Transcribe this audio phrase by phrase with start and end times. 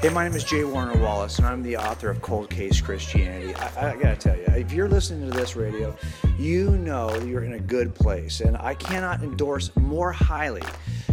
[0.00, 0.64] Hey, my name is J.
[0.64, 3.54] Warner Wallace, and I'm the author of Cold Case Christianity.
[3.54, 5.94] I, I, gotta tell you, if you're listening to this radio,
[6.38, 10.62] you know you're in a good place, and I cannot endorse more highly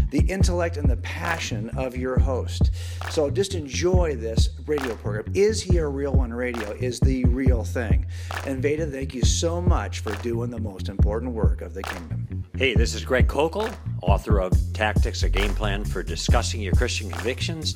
[0.10, 2.72] the intellect and the passion of your host.
[3.12, 5.26] So just enjoy this radio program.
[5.36, 8.06] Is He a Real One Radio is the real thing.
[8.46, 12.46] And Veda, thank you so much for doing the most important work of the kingdom.
[12.58, 17.12] Hey, this is Greg Koukl, author of Tactics, a Game Plan for Discussing Your Christian
[17.12, 17.76] Convictions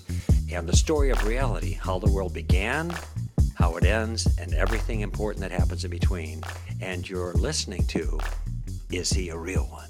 [0.53, 2.93] and the story of reality, how the world began,
[3.55, 6.41] how it ends, and everything important that happens in between.
[6.81, 8.19] And you're listening to
[8.91, 9.89] Is He a Real One?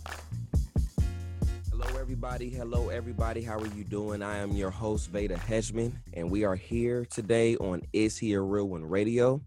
[1.72, 2.52] Hello, everybody.
[2.52, 3.42] Hello, everybody.
[3.42, 4.22] How are you doing?
[4.22, 8.41] I am your host, Veda Hedgeman, and we are here today on Is He a
[8.41, 9.41] Real One Radio.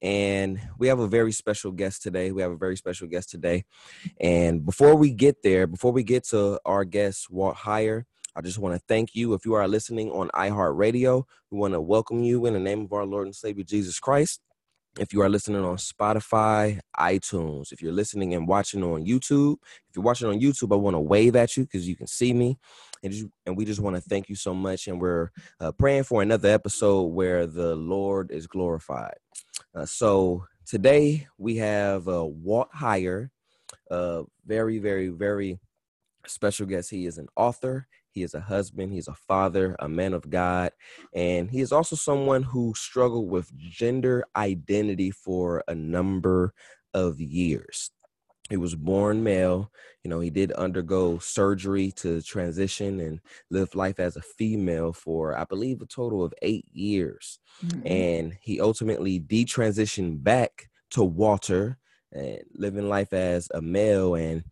[0.00, 2.30] And we have a very special guest today.
[2.30, 3.64] We have a very special guest today.
[4.20, 8.04] And before we get there, before we get to our guest, Walt Heyer,
[8.36, 9.32] I just want to thank you.
[9.32, 12.92] If you are listening on iHeartRadio, we want to welcome you in the name of
[12.92, 14.42] our Lord and Savior Jesus Christ.
[15.00, 19.56] If you are listening on Spotify, iTunes, if you're listening and watching on YouTube,
[19.88, 22.34] if you're watching on YouTube, I want to wave at you because you can see
[22.34, 22.58] me.
[23.02, 24.86] And, just, and we just want to thank you so much.
[24.86, 29.16] And we're uh, praying for another episode where the Lord is glorified.
[29.74, 33.30] Uh, so today we have uh, Walt Heyer,
[33.90, 35.58] a very, very, very
[36.26, 36.90] special guest.
[36.90, 40.72] He is an author, he is a husband, he's a father, a man of God,
[41.14, 46.54] and he is also someone who struggled with gender identity for a number
[46.94, 47.90] of years.
[48.48, 49.70] He was born male,
[50.02, 55.36] you know, he did undergo surgery to transition and live life as a female for,
[55.36, 57.38] I believe, a total of eight years.
[57.66, 57.86] Mm-hmm.
[57.86, 61.76] And he ultimately detransitioned back to Walter
[62.12, 64.42] and living life as a male and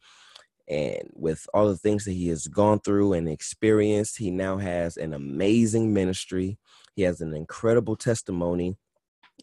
[0.68, 4.96] and with all the things that he has gone through and experienced, he now has
[4.96, 6.58] an amazing ministry.
[6.96, 8.76] He has an incredible testimony.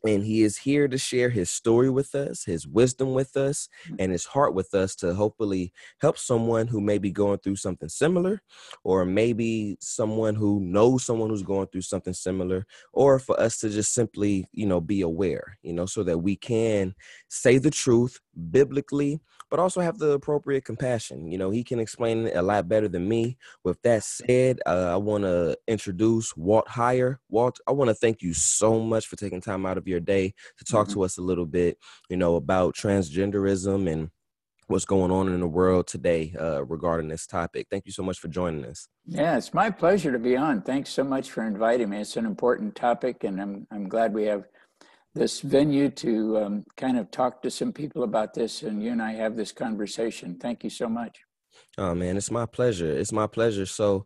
[0.04, 3.98] And he is here to share his story with us, his wisdom with us, mm.
[4.00, 7.90] and his heart with us to hopefully help someone who may be going through something
[7.90, 8.42] similar,
[8.84, 13.70] or maybe someone who knows someone who's going through something similar, or for us to
[13.70, 16.96] just simply, you know, be aware, you know, so that we can
[17.28, 18.20] say the truth
[18.50, 19.20] biblically
[19.52, 21.30] but also have the appropriate compassion.
[21.30, 23.38] You know, he can explain it a lot better than me.
[23.66, 27.18] With that said, uh, I want to introduce Walt Heyer.
[27.30, 30.34] Walt, I want to thank you so much for taking time out of your day
[30.58, 30.94] to talk mm-hmm.
[30.94, 31.78] to us a little bit,
[32.10, 34.10] you know, about transgenderism and
[34.68, 37.68] what's going on in the world today uh, regarding this topic.
[37.70, 38.88] Thank you so much for joining us.
[39.06, 40.62] Yeah, it's my pleasure to be on.
[40.62, 42.00] Thanks so much for inviting me.
[42.00, 44.46] It's an important topic, and I'm I'm glad we have
[45.14, 49.02] this venue to um, kind of talk to some people about this and you and
[49.02, 50.38] I have this conversation.
[50.40, 51.20] Thank you so much.
[51.78, 52.92] Oh man, it's my pleasure.
[52.92, 53.66] It's my pleasure.
[53.66, 54.06] So,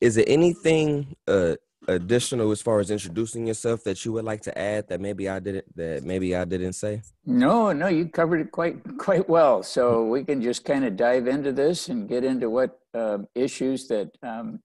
[0.00, 1.56] is there anything uh,
[1.88, 5.38] additional as far as introducing yourself that you would like to add that maybe I
[5.38, 7.02] didn't that maybe I didn't say?
[7.24, 9.62] No, no, you covered it quite quite well.
[9.62, 13.88] So we can just kind of dive into this and get into what uh, issues
[13.88, 14.60] that um,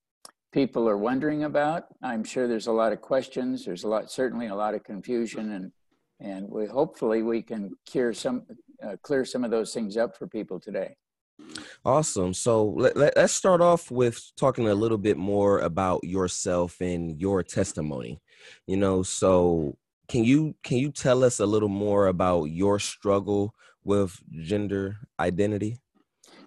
[0.51, 1.85] people are wondering about.
[2.01, 3.65] I'm sure there's a lot of questions.
[3.65, 5.71] There's a lot, certainly a lot of confusion, and
[6.21, 8.43] and we hopefully we can cure some
[8.83, 10.95] uh, clear some of those things up for people today.
[11.83, 12.33] Awesome.
[12.33, 17.19] So let, let, us start off with talking a little bit more about yourself and
[17.19, 18.21] your testimony.
[18.67, 19.77] You know so
[20.07, 25.77] can you can you tell us a little more about your struggle with gender identity?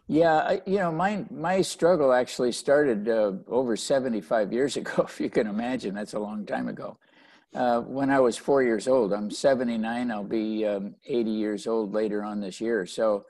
[0.06, 5.04] Yeah, I, you know, my my struggle actually started uh, over 75 years ago.
[5.08, 6.98] If you can imagine, that's a long time ago
[7.54, 9.12] uh, when I was four years old.
[9.12, 10.10] I'm 79.
[10.10, 12.86] I'll be um, 80 years old later on this year.
[12.86, 13.26] So,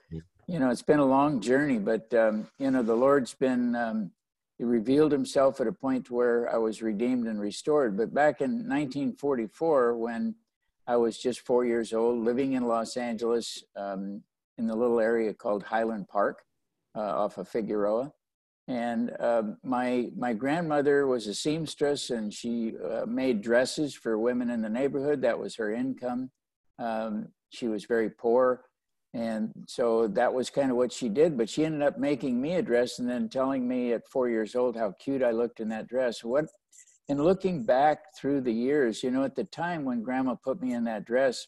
[0.47, 4.11] you know, it's been a long journey, but, um, you know, the Lord's been, um,
[4.57, 7.97] he revealed himself at a point where I was redeemed and restored.
[7.97, 10.35] But back in 1944, when
[10.87, 14.23] I was just four years old, living in Los Angeles um,
[14.59, 16.45] in the little area called Highland Park
[16.95, 18.13] uh, off of Figueroa,
[18.67, 24.51] and uh, my my grandmother was a seamstress, and she uh, made dresses for women
[24.51, 25.23] in the neighborhood.
[25.23, 26.31] That was her income.
[26.79, 28.63] Um, she was very poor,
[29.13, 31.37] and so that was kind of what she did.
[31.37, 34.55] But she ended up making me a dress, and then telling me at four years
[34.55, 36.25] old how cute I looked in that dress.
[36.25, 36.47] What?
[37.11, 40.73] And looking back through the years, you know, at the time when Grandma put me
[40.73, 41.47] in that dress,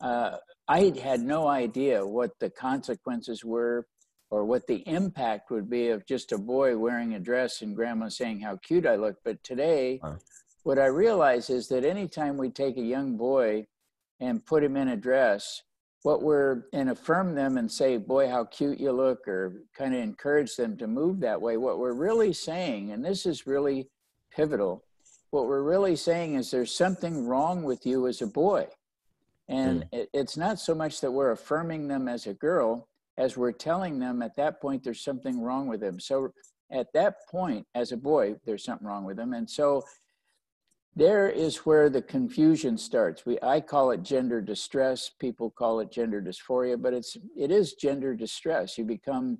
[0.00, 0.36] uh,
[0.68, 3.86] I had no idea what the consequences were
[4.34, 8.08] or what the impact would be of just a boy wearing a dress and grandma
[8.08, 9.14] saying how cute I look.
[9.24, 10.00] But today,
[10.64, 13.68] what I realize is that anytime we take a young boy
[14.18, 15.62] and put him in a dress,
[16.02, 20.00] what we're and affirm them and say, boy, how cute you look, or kind of
[20.00, 23.88] encourage them to move that way, what we're really saying, and this is really
[24.34, 24.82] pivotal,
[25.30, 28.66] what we're really saying is there's something wrong with you as a boy.
[29.46, 29.88] And Mm.
[29.92, 33.98] it, it's not so much that we're affirming them as a girl as we're telling
[33.98, 36.00] them at that point there's something wrong with them.
[36.00, 36.32] So
[36.70, 39.32] at that point, as a boy, there's something wrong with them.
[39.32, 39.84] And so
[40.96, 43.26] there is where the confusion starts.
[43.26, 45.10] We I call it gender distress.
[45.18, 48.78] People call it gender dysphoria, but it's it is gender distress.
[48.78, 49.38] You become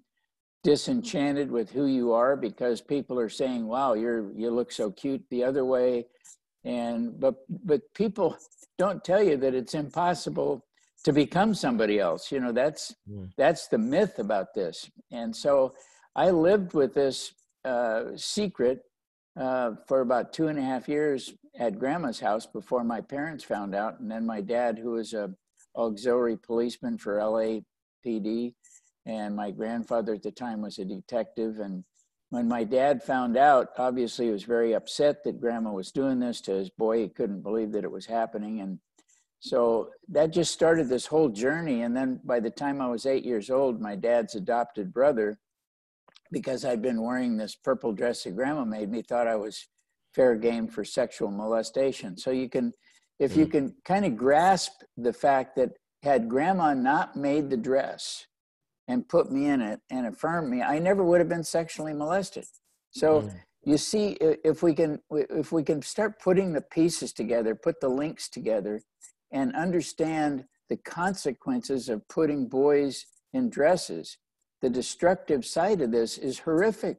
[0.64, 5.22] disenchanted with who you are because people are saying, "Wow, you're you look so cute
[5.30, 6.06] the other way,"
[6.64, 8.36] and but but people
[8.76, 10.64] don't tell you that it's impossible
[11.04, 12.30] to become somebody else.
[12.32, 13.30] You know that's Mm.
[13.36, 14.90] that's the myth about this.
[15.10, 15.74] And so
[16.16, 18.82] I lived with this uh, secret
[19.36, 23.74] uh, for about two and a half years at grandma's house before my parents found
[23.74, 23.98] out.
[24.00, 25.34] And then my dad, who was a
[25.76, 28.54] auxiliary policeman for LAPD,
[29.06, 31.58] and my grandfather at the time was a detective.
[31.58, 31.84] And
[32.30, 36.40] when my dad found out, obviously he was very upset that grandma was doing this
[36.42, 36.98] to his boy.
[37.02, 38.60] He couldn't believe that it was happening.
[38.60, 38.78] And
[39.44, 41.82] so that just started this whole journey.
[41.82, 45.38] And then by the time I was eight years old, my dad's adopted brother,
[46.32, 49.68] because I'd been wearing this purple dress that grandma made me, thought I was
[50.14, 52.16] fair game for sexual molestation.
[52.16, 52.72] So you can,
[53.18, 58.26] if you can kind of grasp the fact that had grandma not made the dress
[58.88, 62.46] and put me in it and affirmed me, I never would have been sexually molested.
[62.92, 63.40] So Mm.
[63.62, 67.88] you see, if we can, if we can start putting the pieces together, put the
[67.88, 68.80] links together,
[69.34, 73.04] and understand the consequences of putting boys
[73.34, 74.16] in dresses,
[74.62, 76.96] the destructive side of this is horrific.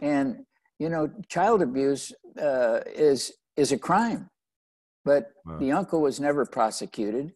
[0.00, 0.44] And
[0.78, 4.28] you know, child abuse uh, is is a crime,
[5.04, 5.58] but Wow.
[5.58, 7.32] the uncle was never prosecuted.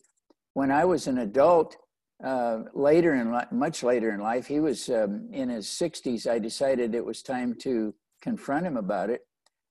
[0.55, 1.77] When I was an adult,
[2.23, 6.27] uh, later in li- much later in life, he was um, in his 60s.
[6.27, 9.27] I decided it was time to confront him about it.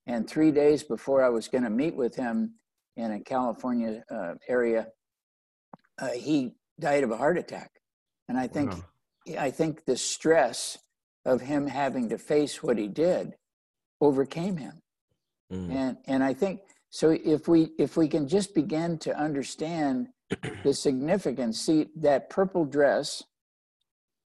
[0.06, 2.56] And three days before I was going to meet with him
[2.96, 4.88] in a California uh, area,
[6.00, 7.72] uh, he died of a heart attack.
[8.28, 8.84] And I think Wow.
[9.40, 10.78] I think the stress
[11.26, 13.36] of him having to face what he did
[14.02, 14.82] overcame him.
[15.52, 15.72] Mm.
[15.72, 20.10] And and I think so if we if we can just begin to understand
[20.64, 23.24] the significance, see that purple dress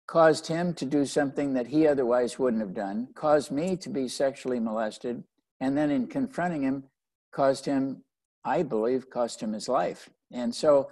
[0.08, 4.08] caused him to do something that he otherwise wouldn't have done, caused me to be
[4.08, 5.24] sexually molested,
[5.62, 6.84] and then in confronting him,
[7.32, 8.04] caused him,
[8.46, 10.10] I believe, cost him his life.
[10.32, 10.90] And so,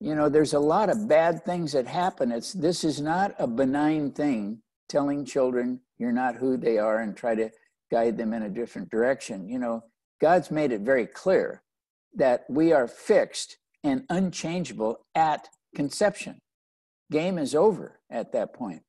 [0.00, 2.32] you know, there's a lot of bad things that happen.
[2.32, 7.16] It's this is not a benign thing telling children you're not who they are and
[7.16, 7.50] try to
[7.90, 9.48] guide them in a different direction.
[9.48, 9.84] You know,
[10.20, 11.62] God's made it very clear
[12.14, 16.38] that we are fixed and unchangeable at conception.
[17.10, 18.82] Game is over at that point,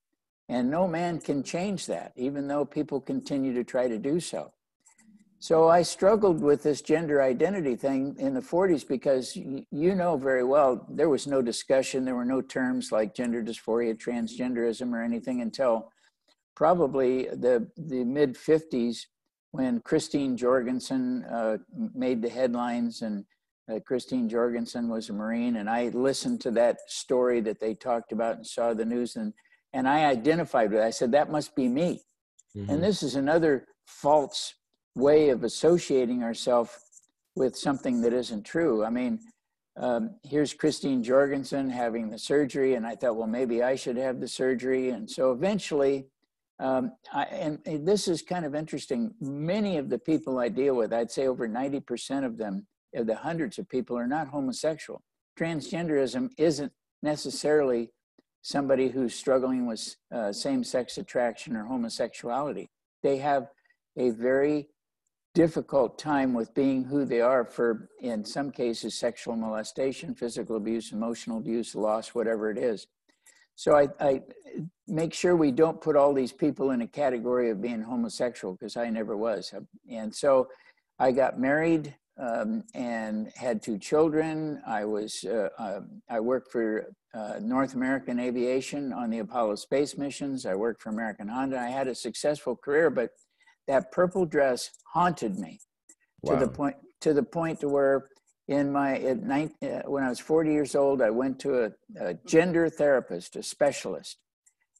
[0.48, 4.52] and no man can change that, even though people continue to try to do so.
[5.44, 10.16] So I struggled with this gender identity thing in the 40s because y- you know
[10.16, 15.02] very well there was no discussion, there were no terms like gender dysphoria, transgenderism, or
[15.02, 15.92] anything until
[16.56, 19.08] probably the the mid 50s
[19.52, 21.58] when Christine Jorgensen uh,
[21.94, 23.26] made the headlines and
[23.70, 28.14] uh, Christine Jorgensen was a Marine and I listened to that story that they talked
[28.14, 29.34] about and saw the news and
[29.74, 30.86] and I identified with it.
[30.86, 32.02] I said that must be me.
[32.56, 32.70] Mhm.
[32.70, 34.54] And this is another false
[34.96, 36.72] way of associating ourselves
[37.36, 38.84] with something that isn't true.
[38.84, 39.20] I mean,
[39.76, 44.20] um, here's Christine Jorgensen having the surgery, and I thought, well, maybe I should have
[44.20, 44.90] the surgery.
[44.90, 46.06] And so eventually,
[46.60, 49.14] um, I, and, and this is kind of interesting.
[49.20, 53.16] Many of the people I deal with, I'd say over 90% of them, of the
[53.16, 55.02] hundreds of people, are not homosexual.
[55.40, 56.72] Transgenderism isn't
[57.02, 57.92] necessarily
[58.44, 62.70] somebody who's struggling with uh, same sex attraction or homosexuality.
[63.02, 63.48] They have
[63.98, 64.68] a very
[65.34, 70.92] difficult time with being who they are for, in some cases, sexual molestation, physical abuse,
[70.92, 72.88] emotional abuse, loss, whatever it is.
[73.56, 74.22] So I, I
[74.88, 78.78] make sure we don't put all these people in a category of being homosexual because
[78.78, 79.54] I never was.
[79.90, 80.50] And so
[81.00, 84.62] I got married um, and had two children.
[84.68, 89.98] I was uh, um, I worked for uh, North American Aviation on the Apollo space
[89.98, 90.46] missions.
[90.46, 91.60] I worked for American Honda.
[91.60, 93.12] I had a successful career, but
[93.68, 95.60] that purple dress haunted me
[96.26, 98.08] to the point to the point to where
[98.48, 101.72] in my at nine, uh, when I was 40 years old, I went to a,
[102.00, 104.18] a gender therapist, a specialist,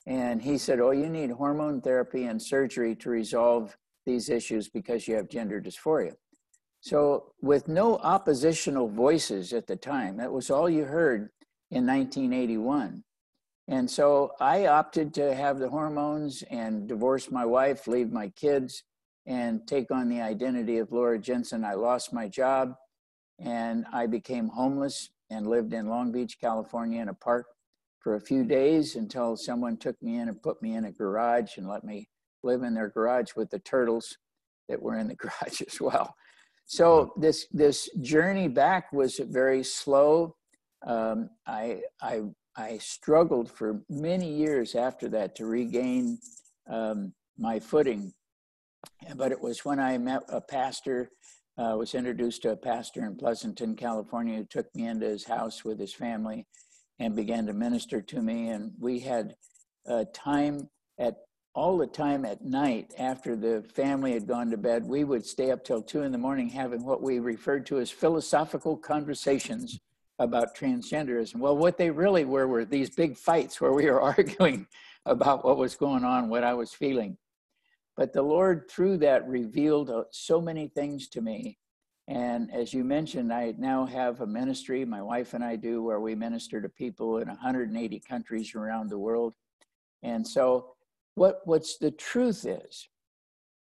[0.06, 3.76] and he said, "Oh, you need hormone therapy and surgery to resolve
[4.06, 6.14] these issues because you have gender dysphoria."
[6.82, 11.30] So, with no oppositional voices at the time, that was all you heard
[11.72, 13.04] in 1981.
[13.68, 18.84] And so I opted to have the hormones and divorce my wife, leave my kids,
[19.26, 21.64] and take on the identity of Laura Jensen.
[21.64, 22.76] I lost my job
[23.40, 27.46] and I became homeless and lived in Long Beach, California in a park
[28.00, 31.58] for a few days until someone took me in and put me in a garage
[31.58, 32.10] and let me
[32.44, 34.18] live in their garage with the turtles
[34.68, 36.14] that were in the garage as well.
[36.66, 40.36] So this this journey back was very slow.
[40.86, 42.22] Um, I I
[42.56, 46.20] I struggled for many years after that to regain
[46.70, 48.14] um, my footing,
[49.16, 51.10] but it was when I met a pastor.
[51.56, 55.64] Uh, was introduced to a pastor in Pleasanton, California, who took me into his house
[55.64, 56.48] with his family
[56.98, 58.50] and began to minister to me.
[58.50, 59.36] And we had
[59.86, 60.68] a time
[60.98, 61.18] at
[61.56, 65.52] all the time at night after the family had gone to bed, we would stay
[65.52, 69.80] up till two in the morning having what we referred to as philosophical conversations
[70.20, 71.38] about transgenderism.
[71.38, 74.68] Well, what they really were were these big fights where we were arguing
[75.06, 77.18] about what was going on, what I was feeling.
[77.96, 81.60] But the Lord, through that, revealed uh, so many things to me.
[82.08, 86.00] And as you mentioned, I now have a ministry, my wife and I do, where
[86.00, 89.36] we minister to people in 180 countries around the world.
[90.02, 90.74] And so
[91.16, 92.90] what what's the truth is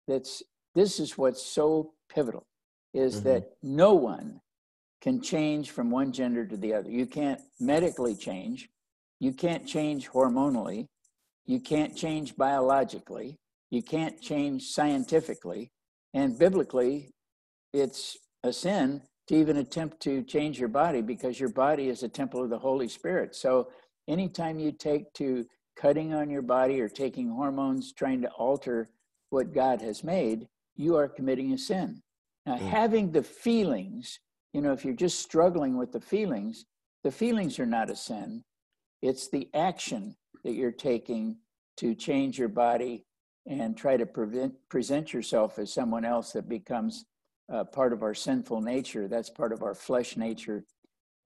[0.07, 0.43] that's
[0.75, 2.47] this is what's so pivotal
[2.95, 3.29] is mm-hmm.
[3.29, 4.41] that no one
[5.01, 6.91] can change from one gender to the other.
[6.91, 8.69] You can't medically change.
[9.19, 10.87] You can't change hormonally.
[11.47, 13.39] You can't change biologically.
[13.71, 15.71] You can't change scientifically.
[16.13, 17.11] And biblically
[17.73, 22.09] it's a sin to even attempt to change your body because your body is a
[22.09, 23.35] temple of the holy spirit.
[23.37, 23.69] So
[24.09, 28.91] anytime you take to cutting on your body or taking hormones trying to alter
[29.31, 32.03] what God has made, you are committing a sin.
[32.45, 32.61] Now, mm.
[32.61, 34.19] having the feelings,
[34.53, 36.67] you know, if you're just struggling with the feelings,
[37.05, 38.45] the feelings are not a sin.
[39.03, 41.39] It's the action that you're taking
[41.79, 43.07] to change your body
[43.47, 47.05] and try to prevent, present yourself as someone else that becomes
[47.53, 49.09] uh, part of our sinful nature.
[49.09, 50.65] That's part of our flesh nature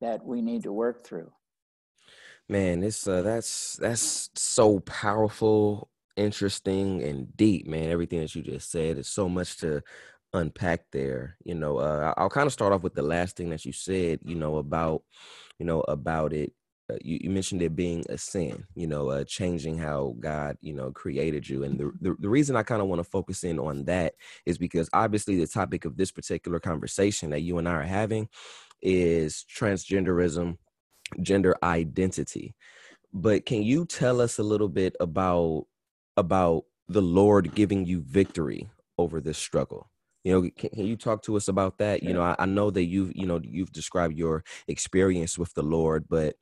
[0.00, 1.32] that we need to work through
[2.48, 8.70] man it's uh that's that's so powerful interesting and deep man everything that you just
[8.70, 9.82] said is so much to
[10.34, 13.64] unpack there you know uh i'll kind of start off with the last thing that
[13.64, 15.02] you said you know about
[15.58, 16.52] you know about it
[16.92, 20.74] uh, you, you mentioned it being a sin you know uh changing how god you
[20.74, 23.58] know created you and the, the, the reason i kind of want to focus in
[23.58, 24.14] on that
[24.44, 28.28] is because obviously the topic of this particular conversation that you and i are having
[28.82, 30.58] is transgenderism
[31.20, 32.54] gender identity.
[33.12, 35.66] But can you tell us a little bit about
[36.16, 39.90] about the Lord giving you victory over this struggle?
[40.24, 42.02] You know, can, can you talk to us about that?
[42.02, 45.62] You know, I, I, know that you've you know you've described your experience with the
[45.62, 46.36] Lord, but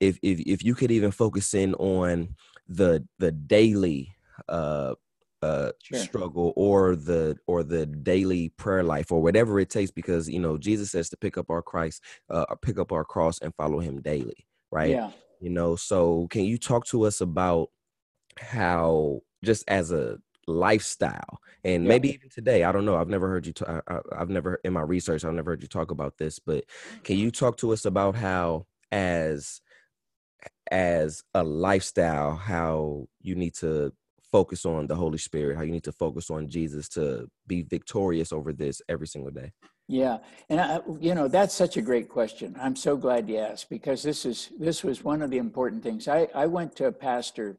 [0.00, 2.34] if if if you could even focus in on
[2.68, 4.14] the the daily
[4.48, 4.94] uh
[5.42, 5.98] uh sure.
[5.98, 10.56] struggle or the or the daily prayer life or whatever it takes because you know
[10.56, 14.00] jesus says to pick up our christ uh pick up our cross and follow him
[14.00, 17.68] daily right yeah you know so can you talk to us about
[18.38, 21.88] how just as a lifestyle and yeah.
[21.88, 24.82] maybe even today i don't know i've never heard you I, i've never in my
[24.82, 26.64] research i've never heard you talk about this but
[27.02, 29.60] can you talk to us about how as
[30.70, 33.92] as a lifestyle how you need to
[34.30, 38.32] focus on the Holy Spirit, how you need to focus on Jesus to be victorious
[38.32, 39.52] over this every single day?
[39.88, 42.56] Yeah, and I, you know that's such a great question.
[42.60, 46.08] I'm so glad you asked because this is this was one of the important things.
[46.08, 47.56] I I went to a pastor.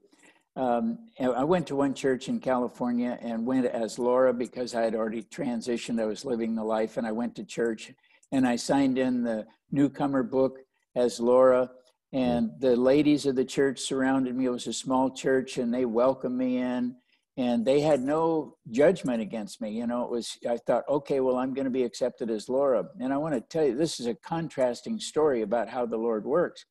[0.58, 4.96] Um, I went to one church in California and went as Laura because I had
[4.96, 6.02] already transitioned.
[6.02, 7.94] I was living the life, and I went to church
[8.32, 10.60] and I signed in the newcomer book
[10.96, 11.70] as Laura
[12.14, 14.46] and the ladies of the church surrounded me.
[14.46, 16.96] It was a small church, and they welcomed me in.
[17.36, 19.70] And they had no judgment against me.
[19.70, 22.86] You know, it was, I thought, okay, well, I'm going to be accepted as Laura.
[23.00, 26.26] And I want to tell you, this is a contrasting story about how the Lord
[26.26, 26.66] works.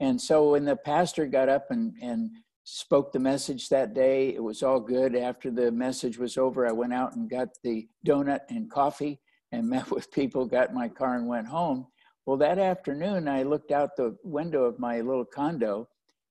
[0.00, 2.30] And so when the pastor got up and, and
[2.64, 5.16] spoke the message that day, it was all good.
[5.16, 9.68] After the message was over, I went out and got the donut and coffee and
[9.68, 11.86] met with people, got my car, and went home.
[12.24, 15.88] Well, that afternoon, I looked out the window of my little condo,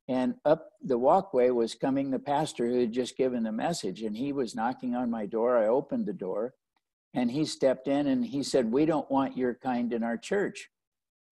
[0.07, 4.15] and up the walkway was coming the pastor who had just given the message, and
[4.15, 5.57] he was knocking on my door.
[5.57, 6.53] I opened the door,
[7.13, 10.69] and he stepped in and he said, "We don't want your kind in our church."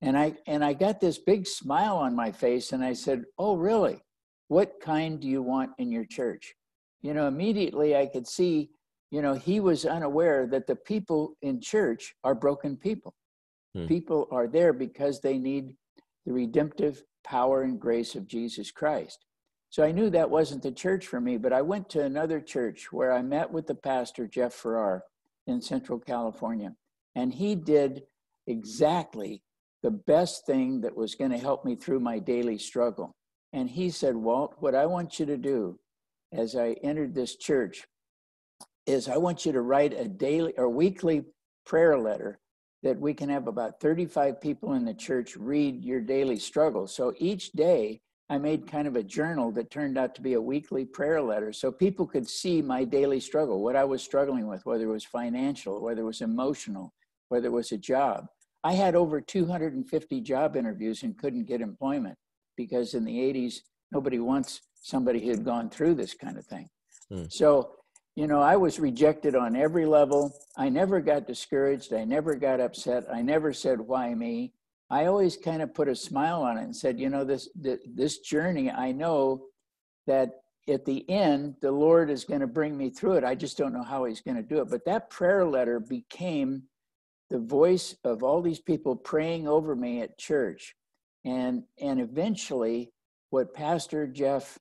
[0.02, 3.56] And I and I got this big smile on my face, and I said, "Oh,
[3.56, 4.02] really?
[4.50, 6.54] What kind do you want in your church?"
[7.02, 8.72] You know, immediately I could see,
[9.10, 13.16] you know, he was unaware that the people in church are broken people
[13.76, 13.88] Hmm.
[13.88, 15.76] People are there because they need
[16.26, 19.26] the redemptive power and grace of Jesus Christ.
[19.70, 22.92] So I knew that wasn't the church for me, but I went to another church
[22.92, 25.04] where I met with the pastor, Jeff Farrar,
[25.46, 26.76] in Central California.
[27.16, 28.04] And he did
[28.48, 29.44] exactly
[29.84, 33.16] the best thing that was going to help me through my daily struggle.
[33.54, 35.80] And he said, Walt, what I want you to do
[36.32, 37.86] as I entered this church
[38.86, 41.24] is I want you to write a daily or weekly
[41.66, 42.40] prayer letter
[42.84, 46.88] that we can have about 35 people in the church read your daily struggle.
[46.88, 50.42] So each day I made kind of a journal that turned out to be a
[50.42, 54.66] weekly prayer letter so people could see my daily struggle, what I was struggling with,
[54.66, 56.94] whether it was financial, whether it was emotional,
[57.30, 58.28] whether it was a job.
[58.64, 62.18] I had over 250 job interviews and couldn't get employment
[62.60, 66.68] because in the 80s, nobody wants somebody who had gone through this kind of thing.
[67.10, 67.24] Hmm.
[67.30, 67.72] So,
[68.18, 70.34] you know, I was rejected on every level.
[70.58, 71.94] I never got discouraged.
[71.94, 73.06] I never got upset.
[73.10, 74.52] I never said, why me?
[74.90, 78.20] I always kind of put a smile on it and said, you know, this this
[78.20, 79.46] journey, I know
[80.06, 80.32] that
[80.68, 83.24] at the end, the Lord is going to bring me through it.
[83.24, 84.70] I just don't know how He's going to do it.
[84.70, 86.64] But that prayer letter became
[87.30, 90.76] the voice of all these people praying over me at church,
[91.26, 92.92] and and eventually,
[93.30, 94.58] what Pastor Jeff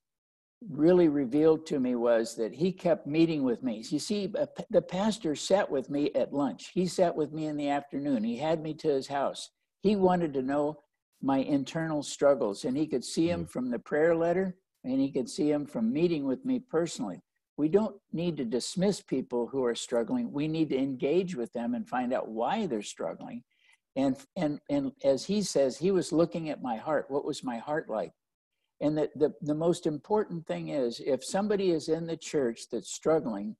[0.68, 3.84] really revealed to me was that he kept meeting with me.
[3.88, 4.32] You see,
[4.70, 6.70] the pastor sat with me at lunch.
[6.74, 8.24] He sat with me in the afternoon.
[8.24, 9.50] He had me to his house.
[9.82, 10.80] He wanted to know
[11.22, 13.50] my internal struggles, and he could see them mm-hmm.
[13.50, 17.20] from the prayer letter, and he could see them from meeting with me personally.
[17.56, 20.32] We don't need to dismiss people who are struggling.
[20.32, 23.42] We need to engage with them and find out why they're struggling.
[23.96, 27.06] And, and, and as he says, he was looking at my heart.
[27.08, 28.12] What was my heart like?
[28.80, 32.92] And the, the, the most important thing is if somebody is in the church that's
[32.92, 33.56] struggling,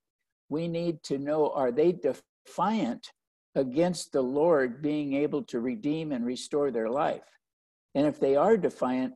[0.49, 3.13] we need to know are they defiant
[3.55, 7.25] against the Lord being able to redeem and restore their life.
[7.95, 9.15] And if they are defiant,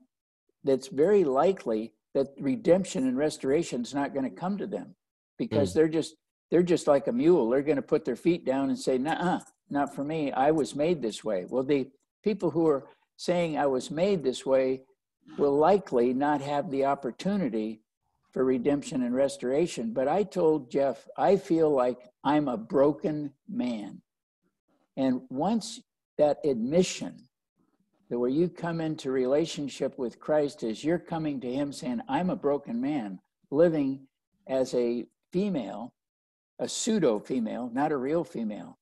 [0.65, 4.95] that's very likely that redemption and restoration is not going to come to them
[5.39, 5.75] because mm.
[5.75, 6.17] they're just
[6.51, 7.49] they're just like a mule.
[7.49, 9.41] They're going to put their feet down and say, "Nah,
[9.73, 10.31] not for me.
[10.31, 11.91] I was made this way." Well, the
[12.23, 14.85] people who are saying I was made this way
[15.39, 17.83] will likely not have the opportunity
[18.33, 19.93] for redemption and restoration.
[19.93, 24.03] But I told Jeff, I feel like I'm a broken man.
[24.97, 25.81] And once
[26.19, 27.29] that admission
[28.09, 32.31] that where you come into relationship with Christ is you're coming to him saying, I'm
[32.31, 34.07] a broken man living
[34.47, 35.95] as a female,
[36.59, 38.79] a pseudo female, not a real female.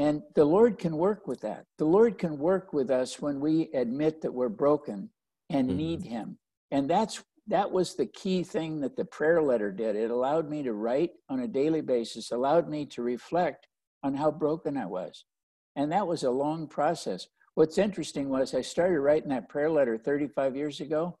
[0.00, 1.66] And the Lord can work with that.
[1.76, 5.10] The Lord can work with us when we admit that we're broken
[5.50, 5.76] and mm-hmm.
[5.76, 6.38] need him.
[6.70, 9.96] And that's that was the key thing that the prayer letter did.
[9.96, 13.66] It allowed me to write on a daily basis, allowed me to reflect
[14.02, 15.26] on how broken I was.
[15.76, 17.26] And that was a long process.
[17.54, 21.14] What's interesting was I started writing that prayer letter 35 years ago.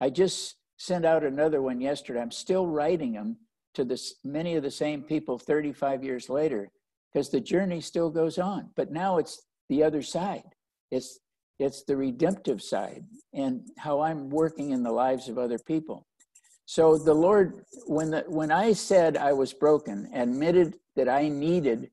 [0.00, 2.22] I just sent out another one yesterday.
[2.22, 3.36] I'm still writing them
[3.74, 6.70] to this, many of the same people 35 years later
[7.12, 8.70] because the journey still goes on.
[8.76, 10.44] But now it's the other side.
[10.90, 11.18] It's
[11.58, 16.06] it's the redemptive side and how I'm working in the lives of other people.
[16.64, 21.90] So the Lord, when the, when I said I was broken, admitted that I needed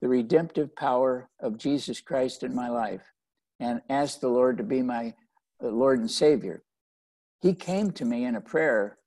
[0.00, 3.02] the redemptive power of Jesus Christ in my life
[3.60, 5.14] and asked the Lord to be my
[5.62, 6.62] uh, Lord and Savior.
[7.40, 8.98] He came to me in a prayer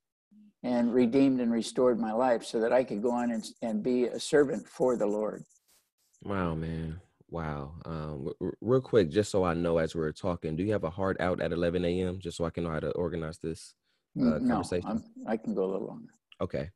[0.64, 4.06] and redeemed and restored my life so that I could go on and, and be
[4.06, 5.44] a servant for the Lord.
[6.24, 7.02] Wow, man.
[7.30, 7.74] Wow.
[7.86, 10.90] Um, r- real quick, just so I know as we're talking, do you have a
[10.90, 12.20] hard out at 11 a.m.
[12.20, 13.74] just so I can know how to organize this
[14.20, 14.90] uh, no, conversation?
[14.90, 16.14] I'm, I can go a little longer.
[16.42, 16.70] Okay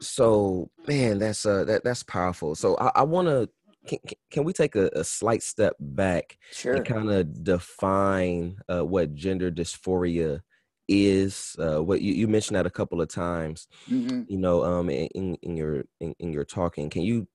[0.00, 3.48] so man that's uh that that's powerful so i, I want to
[3.86, 3.98] can,
[4.30, 6.74] can we take a, a slight step back sure.
[6.74, 10.42] and kind of define uh, what gender dysphoria
[10.90, 14.22] is uh, what you, you mentioned that a couple of times mm-hmm.
[14.28, 17.26] you know um in, in your in, in your talking can you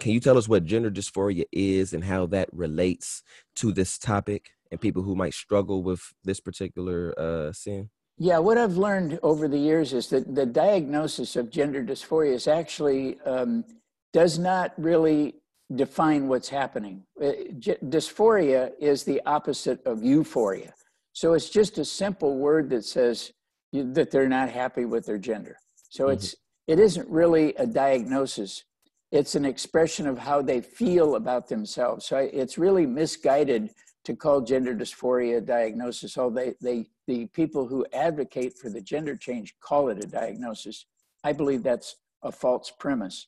[0.00, 3.22] can you tell us what gender dysphoria is and how that relates
[3.54, 8.58] to this topic and people who might struggle with this particular uh, sin yeah, what
[8.58, 13.64] I've learned over the years is that the diagnosis of gender dysphoria is actually um,
[14.12, 15.36] does not really
[15.74, 17.02] define what's happening.
[17.20, 20.74] Uh, dysphoria is the opposite of euphoria.
[21.12, 23.32] So it's just a simple word that says
[23.72, 25.56] that they're not happy with their gender.
[25.88, 26.14] So mm-hmm.
[26.14, 26.34] it's
[26.66, 28.64] it isn't really a diagnosis.
[29.10, 32.06] It's an expression of how they feel about themselves.
[32.06, 33.70] So it's really misguided
[34.04, 36.16] to call gender dysphoria a diagnosis.
[36.16, 40.86] Oh, they, they, the people who advocate for the gender change call it a diagnosis.
[41.24, 43.26] I believe that's a false premise.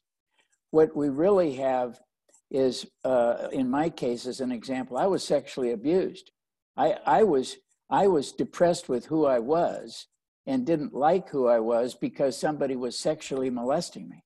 [0.70, 2.00] What we really have
[2.50, 6.30] is, uh, in my case, as an example, I was sexually abused.
[6.76, 7.56] I, I was
[7.90, 10.06] I was depressed with who I was,
[10.46, 14.24] and didn't like who I was because somebody was sexually molesting me.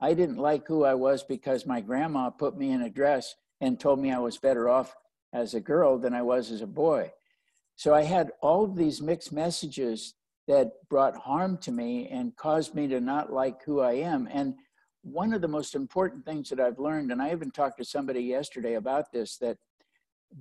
[0.00, 3.78] I didn't like who I was because my grandma put me in a dress and
[3.78, 4.96] told me I was better off
[5.32, 7.12] as a girl than I was as a boy.
[7.76, 10.14] So I had all of these mixed messages
[10.48, 14.28] that brought harm to me and caused me to not like who I am.
[14.32, 14.54] And
[15.02, 18.22] one of the most important things that I've learned, and I even talked to somebody
[18.22, 19.58] yesterday about this, that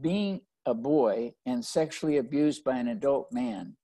[0.02, 3.76] being a boy and sexually abused by an adult man,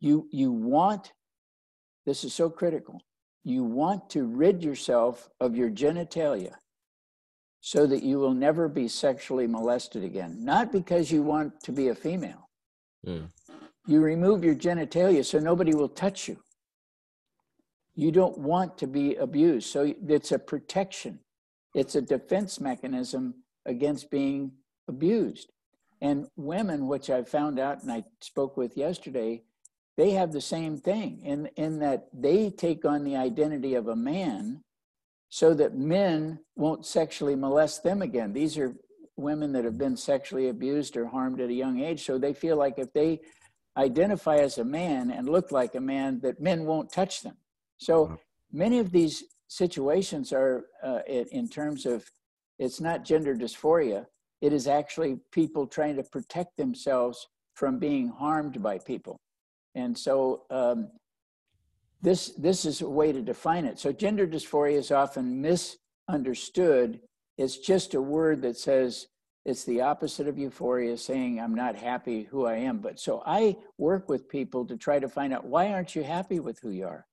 [0.00, 1.12] you you want
[2.06, 3.00] this is so critical.
[3.44, 6.54] You want to rid yourself of your genitalia
[7.60, 10.44] so that you will never be sexually molested again.
[10.44, 12.48] Not because you want to be a female.
[13.06, 13.28] Mm.
[13.86, 16.38] You remove your genitalia so nobody will touch you.
[17.94, 19.68] You don't want to be abused.
[19.68, 21.20] So it's a protection,
[21.74, 24.52] it's a defense mechanism against being
[24.86, 25.50] abused.
[26.00, 29.42] And women, which I found out and I spoke with yesterday,
[29.96, 33.96] they have the same thing in, in that they take on the identity of a
[33.96, 34.62] man
[35.30, 38.32] so that men won't sexually molest them again.
[38.32, 38.76] These are
[39.16, 42.04] women that have been sexually abused or harmed at a young age.
[42.04, 43.20] So they feel like if they
[43.76, 47.36] identify as a man and look like a man, that men won't touch them.
[47.78, 48.18] So
[48.52, 52.04] many of these situations are uh, in terms of
[52.58, 54.06] it's not gender dysphoria,
[54.40, 59.18] it is actually people trying to protect themselves from being harmed by people.
[59.74, 60.88] And so um,
[62.02, 63.78] this, this is a way to define it.
[63.78, 67.00] So gender dysphoria is often misunderstood.
[67.38, 69.06] It's just a word that says
[69.44, 72.78] it's the opposite of euphoria, saying I'm not happy who I am.
[72.78, 76.40] But so I work with people to try to find out why aren't you happy
[76.40, 77.06] with who you are?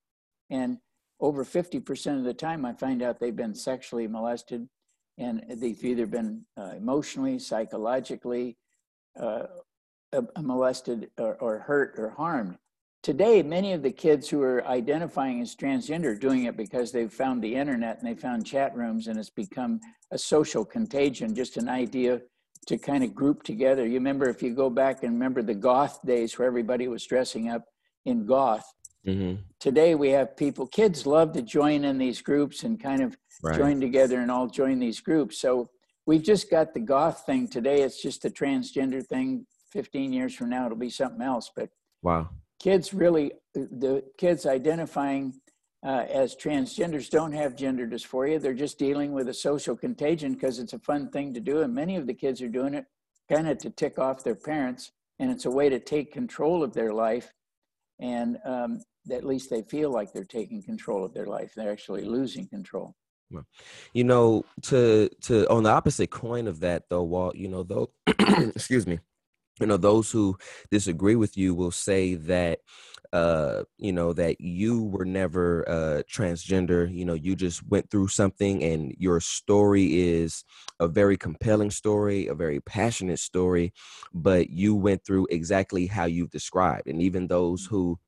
[0.50, 0.80] And
[1.20, 4.68] over 50% of the time, I find out they've been sexually molested
[5.18, 8.58] and they've either been uh, emotionally, psychologically
[9.20, 9.44] uh,
[10.12, 12.58] uh, molested or, or, hurt or harmed.
[13.04, 17.12] Today, many of the kids who are identifying as transgender are doing it because they've
[17.12, 19.80] found the internet and they found chat rooms and it's become
[20.12, 22.22] a social contagion, just an idea
[22.68, 23.86] to kind of group together.
[23.86, 27.50] You remember if you go back and remember the goth days where everybody was dressing
[27.50, 27.66] up
[28.06, 28.66] in goth.
[29.08, 29.42] Mm-hmm.
[29.60, 33.58] Today we have people, kids love to join in these groups and kind of right.
[33.58, 35.40] join together and all join these groups.
[35.40, 35.70] So
[36.06, 37.82] we've just got the goth thing today.
[37.82, 39.46] It's just a transgender thing.
[39.72, 41.52] 15 years from now, it'll be something else.
[41.56, 41.70] But
[42.02, 42.30] wow,
[42.62, 45.34] kids really, the kids identifying
[45.86, 48.42] uh, as transgenders don't have gender dysphoria.
[48.42, 51.62] They're just dealing with a social contagion because it's a fun thing to do.
[51.62, 52.86] And many of the kids are doing it
[53.30, 54.92] kind of to tick off their parents.
[55.20, 57.34] And it's a way to take control of their life.
[58.00, 61.54] And um, at least they feel like they're taking control of their life.
[61.56, 62.96] They're actually losing control.
[63.94, 67.90] You know, to to on the opposite coin of that though, Walt, you know, though
[68.08, 69.00] excuse me,
[69.60, 70.38] you know, those who
[70.72, 72.60] disagree with you will say that
[73.14, 76.94] uh, you know, that you were never uh, transgender.
[76.94, 80.44] You know, you just went through something, and your story is
[80.80, 83.72] a very compelling story, a very passionate story,
[84.14, 86.88] but you went through exactly how you've described.
[86.88, 88.00] And even those who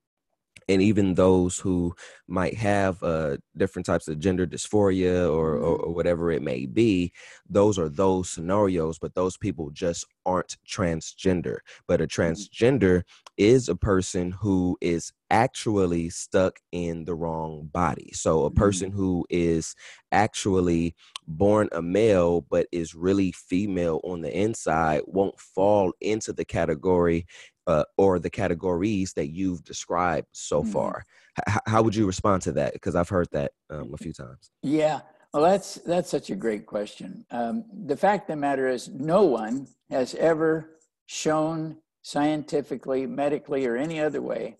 [0.67, 1.93] and even those who
[2.27, 5.89] might have uh, different types of gender dysphoria or, or, mm-hmm.
[5.89, 7.11] or, whatever it may be
[7.49, 12.21] those are those scenarios but those people just aren't transgender but a mm-hmm.
[12.21, 13.03] transgender
[13.37, 18.99] is a person who is actually stuck in the wrong body so a person mm-hmm.
[18.99, 19.75] who is
[20.11, 20.95] actually
[21.27, 27.25] born a male but is really female on the inside won't fall into the category
[27.67, 30.71] uh, or the categories that you've described so mm-hmm.
[30.71, 31.03] far.
[31.47, 32.73] H- how would you respond to that?
[32.73, 34.51] Because I've heard that um, a few times.
[34.61, 35.01] Yeah,
[35.33, 37.25] well, that's that's such a great question.
[37.29, 43.75] Um, the fact of the matter is, no one has ever shown scientifically, medically, or
[43.75, 44.57] any other way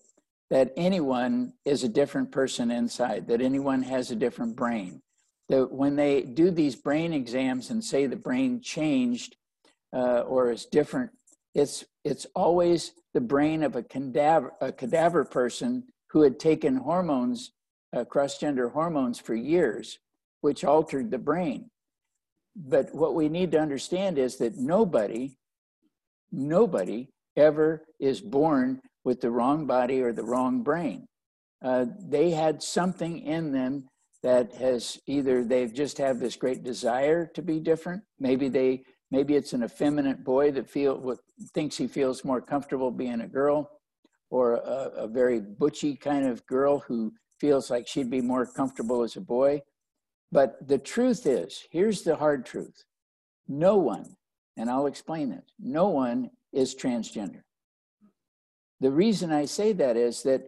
[0.50, 3.26] that anyone is a different person inside.
[3.28, 5.00] That anyone has a different brain.
[5.48, 9.36] That when they do these brain exams and say the brain changed
[9.94, 11.10] uh, or is different
[11.56, 17.52] it's, it's always the brain of a cadaver, a cadaver person who had taken hormones,
[17.96, 19.98] uh, cross-gender hormones for years,
[20.42, 21.70] which altered the brain.
[22.54, 25.36] But what we need to understand is that nobody,
[26.30, 31.06] nobody ever is born with the wrong body or the wrong brain.
[31.64, 33.86] Uh, they had something in them
[34.22, 38.02] that has either they've just have this great desire to be different.
[38.18, 41.16] Maybe they Maybe it's an effeminate boy that feel
[41.54, 43.70] thinks he feels more comfortable being a girl,
[44.30, 49.02] or a, a very butchy kind of girl who feels like she'd be more comfortable
[49.02, 49.62] as a boy.
[50.32, 52.84] But the truth is, here's the hard truth:
[53.46, 54.16] no one,
[54.56, 55.52] and I'll explain this.
[55.60, 57.42] No one is transgender.
[58.80, 60.42] the reason I say that is that,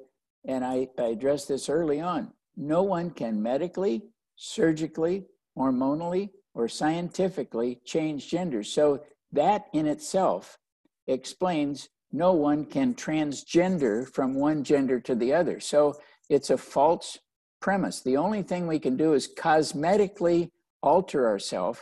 [0.44, 4.02] and I, I addressed this early on, no one can medically,
[4.36, 8.62] surgically, hormonally, or scientifically change gender.
[8.62, 10.58] So that in itself
[11.06, 15.60] explains no one can transgender from one gender to the other.
[15.60, 17.18] So it's a false
[17.60, 18.00] premise.
[18.00, 20.50] The only thing we can do is cosmetically
[20.82, 21.80] alter ourselves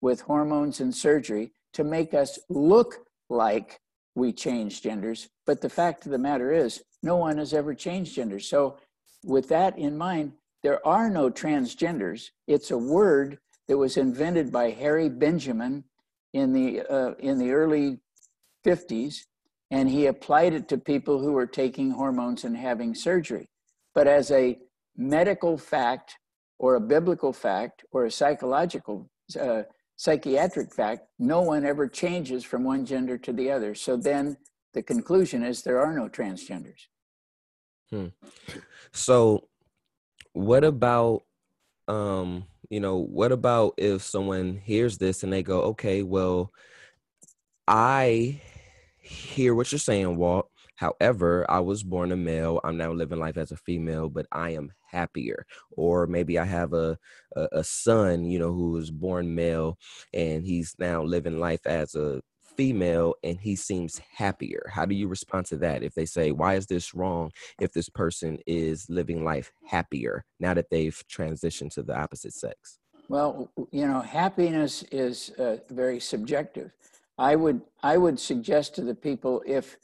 [0.00, 3.80] with hormones and surgery to make us look like
[4.14, 5.28] we change genders.
[5.46, 8.40] But the fact of the matter is, no one has ever changed gender.
[8.40, 8.78] So,
[9.24, 12.30] with that in mind, there are no transgenders.
[12.46, 15.84] It's a word that was invented by Harry Benjamin
[16.32, 17.98] in the uh, in the early
[18.64, 19.16] 50s,
[19.70, 23.48] and he applied it to people who were taking hormones and having surgery.
[23.94, 24.58] But as a
[24.96, 26.16] medical fact,
[26.58, 29.62] or a biblical fact, or a psychological uh,
[29.96, 33.74] psychiatric fact, no one ever changes from one gender to the other.
[33.74, 34.36] So then
[34.74, 36.86] the conclusion is there are no transgenders.
[37.90, 38.08] Hmm.
[38.92, 39.48] So,
[40.32, 41.22] what about,
[41.88, 46.52] um, you know, what about if someone hears this and they go, okay, well,
[47.68, 48.40] I
[48.98, 50.50] hear what you're saying, Walt.
[50.76, 52.60] However, I was born a male.
[52.62, 55.46] I'm now living life as a female, but I am happier.
[55.70, 56.98] Or maybe I have a,
[57.34, 59.78] a, a son, you know, who was born male
[60.12, 62.20] and he's now living life as a
[62.56, 64.70] female and he seems happier.
[64.72, 67.88] How do you respond to that if they say, why is this wrong if this
[67.88, 72.78] person is living life happier now that they've transitioned to the opposite sex?
[73.08, 76.72] Well, you know, happiness is uh, very subjective.
[77.18, 79.76] I would I would suggest to the people if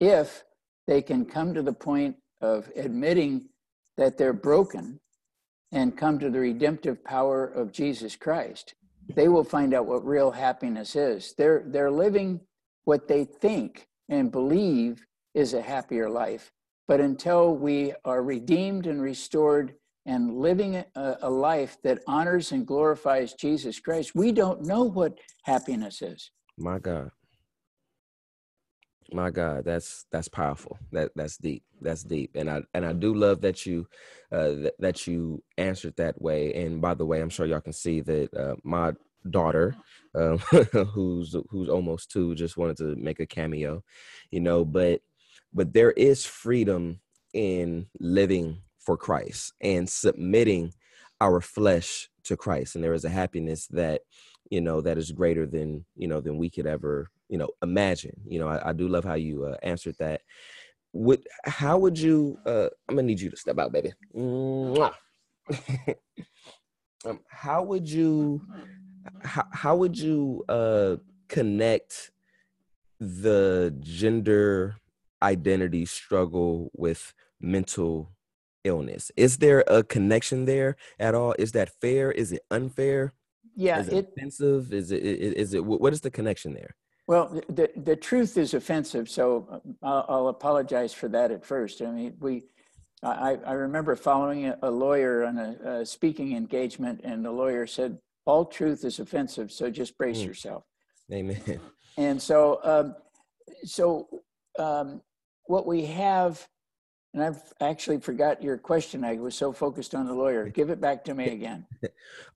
[0.00, 0.44] if
[0.86, 3.48] they can come to the point of admitting
[3.96, 4.98] that they're broken
[5.72, 8.74] and come to the redemptive power of Jesus Christ,
[9.14, 11.34] they will find out what real happiness is.
[11.36, 12.40] They're they're living
[12.84, 16.50] what they think and believe is a happier life.
[16.88, 19.74] But until we are redeemed and restored
[20.06, 25.18] and living a, a life that honors and glorifies Jesus Christ, we don't know what
[25.44, 26.30] happiness is.
[26.58, 27.10] My God.
[29.12, 30.78] My God, that's that's powerful.
[30.92, 31.64] That that's deep.
[31.80, 32.32] That's deep.
[32.36, 33.86] And I and I do love that you
[34.32, 36.54] uh th- that you answered that way.
[36.54, 38.92] And by the way, I'm sure y'all can see that uh, my
[39.30, 39.76] daughter
[40.14, 40.38] um,
[40.94, 43.82] who's who's almost two just wanted to make a cameo,
[44.30, 45.00] you know, but
[45.54, 47.00] but there is freedom
[47.34, 50.74] in living for Christ and submitting
[51.20, 54.02] our flesh to Christ and there is a happiness that
[54.50, 58.12] you know that is greater than you know than we could ever you know imagine
[58.26, 60.20] you know i, I do love how you uh, answered that.
[60.92, 63.92] Would how would you uh i'm gonna need you to step out baby.
[67.06, 68.42] Um, how would you
[69.22, 70.96] how, how would you uh
[71.30, 72.10] connect
[72.98, 74.76] the gender
[75.22, 78.10] identity struggle with mental
[78.64, 79.10] illness?
[79.16, 81.34] Is there a connection there at all?
[81.38, 82.12] Is that fair?
[82.12, 83.14] Is it unfair?
[83.56, 84.70] Yeah is it, it offensive?
[84.74, 86.76] Is it is it what is the connection there
[87.10, 91.82] well the the truth is offensive so uh, i'll, I'll apologize for that at first.
[91.82, 92.44] I mean we
[93.02, 97.98] i i remember following a, lawyer on a, a, speaking engagement and the lawyer said
[98.26, 100.26] all truth is offensive so just brace mm.
[100.26, 100.62] yourself.
[101.12, 101.60] Amen.
[101.96, 102.94] And so um
[103.64, 104.08] so
[104.58, 105.02] um
[105.46, 106.46] what we have
[107.12, 109.04] and I've actually forgot your question.
[109.04, 110.48] I was so focused on the lawyer.
[110.48, 111.66] Give it back to me again.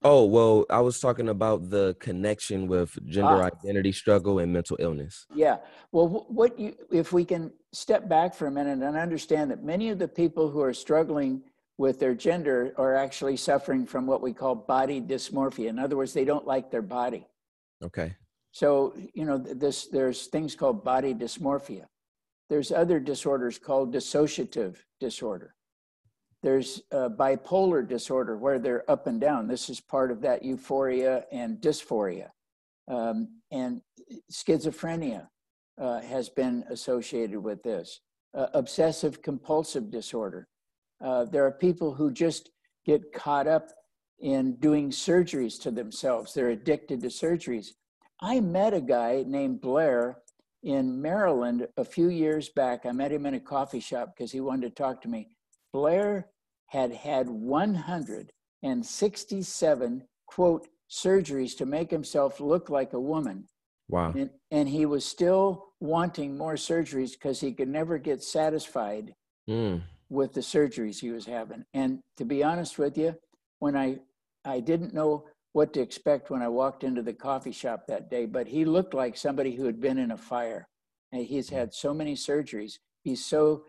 [0.02, 3.50] oh, well, I was talking about the connection with gender ah.
[3.64, 5.26] identity struggle and mental illness.
[5.32, 5.58] Yeah.
[5.92, 9.90] Well, what you if we can step back for a minute and understand that many
[9.90, 11.42] of the people who are struggling
[11.78, 15.68] with their gender are actually suffering from what we call body dysmorphia.
[15.68, 17.26] In other words, they don't like their body.
[17.82, 18.14] Okay.
[18.52, 21.87] So, you know, this there's things called body dysmorphia.
[22.48, 25.54] There's other disorders called dissociative disorder.
[26.42, 29.48] There's bipolar disorder where they're up and down.
[29.48, 32.28] This is part of that euphoria and dysphoria.
[32.87, 33.80] Um, and
[34.30, 35.28] schizophrenia
[35.80, 38.00] uh, has been associated with this.
[38.35, 40.48] Uh, obsessive compulsive disorder.
[41.02, 42.50] Uh, there are people who just
[42.85, 43.70] get caught up
[44.20, 46.35] in doing surgeries to themselves.
[46.35, 47.68] They're addicted to surgeries.
[48.20, 50.18] I met a guy named Blair
[50.64, 52.85] in Maryland a few years back.
[52.87, 55.29] I met him in a coffee shop because he wanted to talk to me.
[55.72, 56.31] Blair
[56.66, 63.46] had had 167 quote surgeries to make himself look like a woman.
[63.88, 64.12] Wow.
[64.16, 69.14] And, and he was still wanting more surgeries because he could never get satisfied
[69.48, 69.83] mm.
[70.09, 71.64] with the surgeries he was having.
[71.74, 73.14] And to be honest with you,
[73.59, 73.98] when I
[74.46, 78.26] I didn't know what to expect when I walked into the coffee shop that day,
[78.26, 80.68] but he looked like somebody who had been in a fire.
[81.12, 82.78] And he's had so many surgeries.
[83.04, 83.64] he's so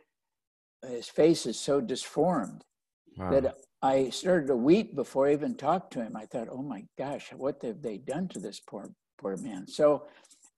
[0.89, 2.63] his face is so disformed
[3.17, 3.29] wow.
[3.29, 6.15] that I started to weep before I even talked to him.
[6.15, 9.67] I thought, oh my gosh, what have they done to this poor poor man?
[9.67, 10.07] So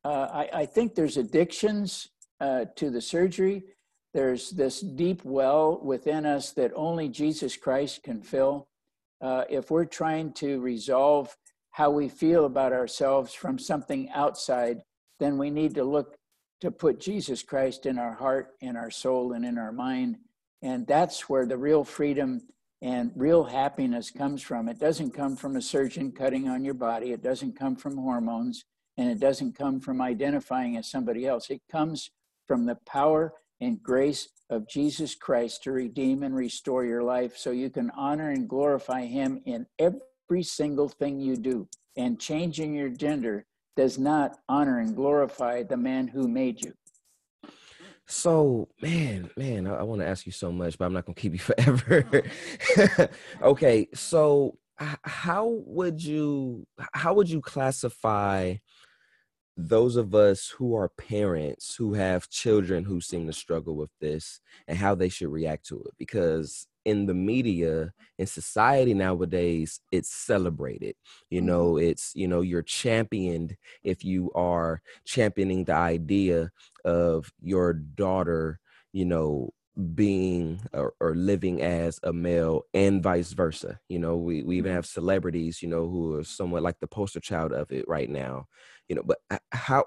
[0.05, 2.09] uh, I, I, think there's addictions
[2.39, 3.63] uh, to the surgery.
[4.13, 8.69] There's this deep well within us that only Jesus Christ can fill.
[9.21, 11.35] Uh, if we're trying to resolve
[11.71, 14.81] how we feel about ourselves from something outside,
[15.19, 16.17] then we need to look
[16.61, 20.17] to put Jesus Christ in our heart, in our soul, and in our mind.
[20.61, 22.41] And that's where the real freedom
[22.81, 24.69] and real happiness comes from.
[24.69, 28.65] It doesn't come from a surgeon cutting on your body, it doesn't come from hormones,
[28.97, 31.49] and it doesn't come from identifying as somebody else.
[31.49, 32.09] It comes
[32.47, 37.51] from the power and grace of Jesus Christ to redeem and restore your life so
[37.51, 41.67] you can honor and glorify Him in every single thing you do.
[41.95, 46.73] And changing your gender does not honor and glorify the man who made you.
[48.07, 51.15] So, man, man, I, I want to ask you so much, but I'm not going
[51.15, 52.23] to keep you forever.
[53.41, 58.55] okay, so how would you how would you classify
[59.57, 64.39] those of us who are parents who have children who seem to struggle with this
[64.67, 70.13] and how they should react to it because in the media in society nowadays it's
[70.13, 70.95] celebrated
[71.31, 71.47] you mm-hmm.
[71.47, 76.51] know it's you know you're championed if you are championing the idea
[76.85, 78.59] of your daughter
[78.93, 79.49] you know
[79.93, 84.69] being or, or, living as a male and vice versa you know we, we even
[84.69, 84.75] mm-hmm.
[84.75, 88.47] have celebrities you know who are somewhat like the poster child of it right now
[88.87, 89.19] you know but
[89.51, 89.85] how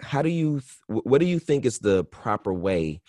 [0.00, 3.02] how do you what do you think is the proper way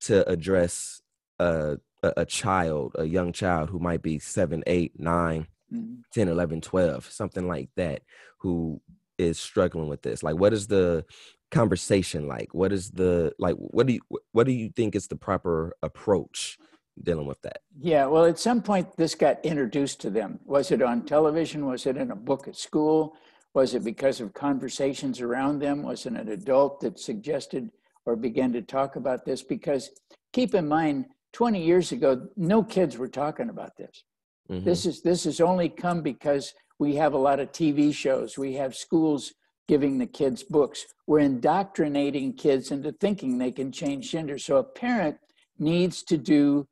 [0.00, 1.02] to address
[1.38, 6.00] uh a, a child, a young child who might be seven, eight, nine, mm-hmm.
[6.12, 8.02] 10, 11, 12, something like that,
[8.38, 8.80] who
[9.16, 10.22] is struggling with this?
[10.22, 11.04] Like, what is the
[11.50, 12.54] conversation like?
[12.54, 13.56] What is the like?
[13.56, 14.00] What do you
[14.32, 16.58] what do you think is the proper approach
[17.02, 17.60] dealing with that?
[17.78, 20.40] Yeah, well, at some point this got introduced to them.
[20.44, 21.66] Was it on television?
[21.66, 23.16] Was it in a book at school?
[23.54, 25.82] Was it because of conversations around them?
[25.82, 27.70] Was it an adult that suggested
[28.04, 29.42] or began to talk about this?
[29.42, 29.90] Because
[30.32, 34.04] keep in mind, 20 years ago, no kids were talking about this.
[34.50, 34.64] Mm-hmm.
[34.64, 38.38] This is this has only come because we have a lot of TV shows.
[38.38, 39.34] We have schools
[39.68, 40.86] giving the kids books.
[41.06, 44.38] We're indoctrinating kids into thinking they can change gender.
[44.38, 45.18] So a parent
[45.58, 46.66] needs to do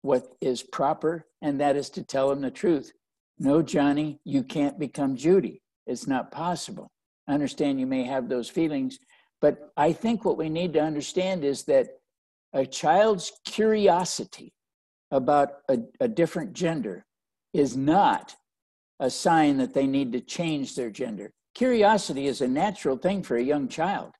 [0.00, 2.92] what is proper, and that is to tell them the truth.
[3.38, 5.62] No, Johnny, you can't become Judy.
[5.86, 6.90] It's not possible.
[7.28, 8.98] I understand you may have those feelings,
[9.40, 11.88] but I think what we need to understand is that
[12.52, 14.52] a child's curiosity
[15.10, 17.04] about a, a different gender
[17.52, 18.34] is not
[19.00, 21.32] a sign that they need to change their gender.
[21.54, 24.12] Curiosity is a natural thing for a young child.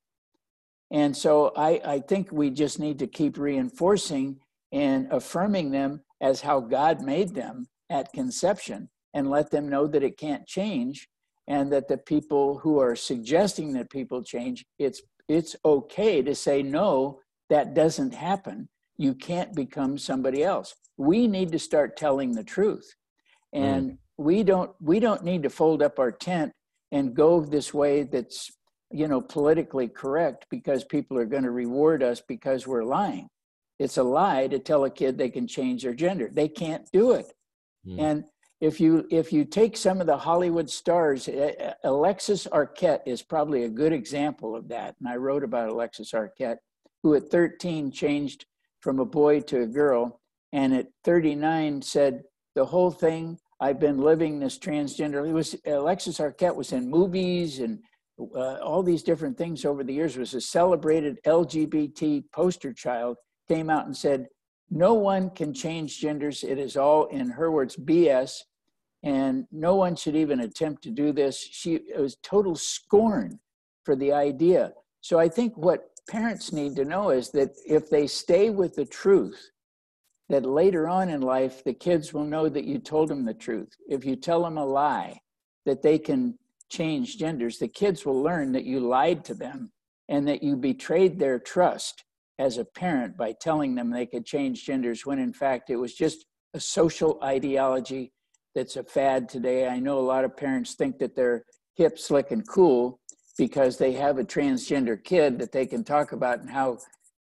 [0.90, 4.38] And so I, I think we just need to keep reinforcing
[4.72, 10.02] and affirming them as how God made them at conception and let them know that
[10.02, 11.08] it can't change
[11.48, 16.62] and that the people who are suggesting that people change it's it's okay to say
[16.62, 17.20] no
[17.52, 20.74] that doesn't happen, you can't become somebody else.
[20.96, 22.94] We need to start telling the truth.
[23.52, 23.98] And mm.
[24.16, 26.52] we don't we don't need to fold up our tent
[26.92, 28.52] and go this way that's
[28.92, 33.28] you know politically correct because people are going to reward us because we're lying.
[33.80, 36.30] It's a lie to tell a kid they can change their gender.
[36.32, 37.32] They can't do it.
[37.84, 38.00] Mm.
[38.00, 38.24] And
[38.60, 41.28] if you if you take some of the Hollywood stars,
[41.82, 44.94] Alexis Arquette is probably a good example of that.
[45.00, 46.58] And I wrote about Alexis Arquette
[47.02, 48.46] who at 13 changed
[48.80, 50.20] from a boy to a girl,
[50.52, 52.22] and at 39 said,
[52.54, 55.24] The whole thing, I've been living this transgender.
[55.24, 57.78] It was Alexis Arquette was in movies and
[58.18, 60.16] uh, all these different things over the years.
[60.16, 63.18] Was a celebrated LGBT poster child.
[63.48, 64.26] Came out and said,
[64.68, 66.42] "No one can change genders.
[66.42, 68.32] It is all, in her words, BS,
[69.04, 73.38] and no one should even attempt to do this." She it was total scorn
[73.84, 74.72] for the idea.
[75.02, 78.86] So I think what parents need to know is that if they stay with the
[78.86, 79.52] truth,
[80.32, 83.68] that later on in life, the kids will know that you told them the truth.
[83.86, 85.20] If you tell them a lie,
[85.66, 86.38] that they can
[86.70, 89.72] change genders, the kids will learn that you lied to them
[90.08, 92.04] and that you betrayed their trust
[92.38, 95.92] as a parent by telling them they could change genders when in fact it was
[95.92, 96.24] just
[96.54, 98.10] a social ideology
[98.54, 99.68] that's a fad today.
[99.68, 103.00] I know a lot of parents think that they're hip, slick, and cool,
[103.36, 106.78] because they have a transgender kid that they can talk about and how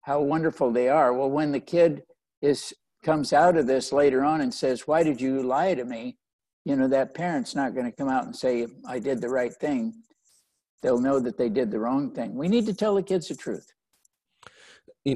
[0.03, 1.13] how wonderful they are.
[1.13, 2.03] Well, when the kid
[2.41, 2.73] is
[3.05, 6.17] comes out of this later on and says, "Why did you lie to me?"
[6.65, 9.53] You know that parent's not going to come out and say, "I did the right
[9.53, 9.93] thing."
[10.81, 12.35] They'll know that they did the wrong thing.
[12.35, 13.71] We need to tell the kids the truth.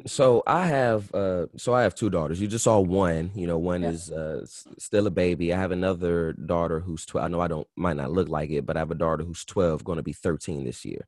[0.06, 2.40] so I have uh so I have two daughters.
[2.40, 3.32] You just saw one.
[3.36, 3.90] You know, one yeah.
[3.90, 4.46] is uh
[4.78, 5.54] still a baby.
[5.54, 7.26] I have another daughter who's 12.
[7.26, 9.46] I know I don't might not look like it, but I have a daughter who's
[9.46, 11.08] 12 going to be 13 this year.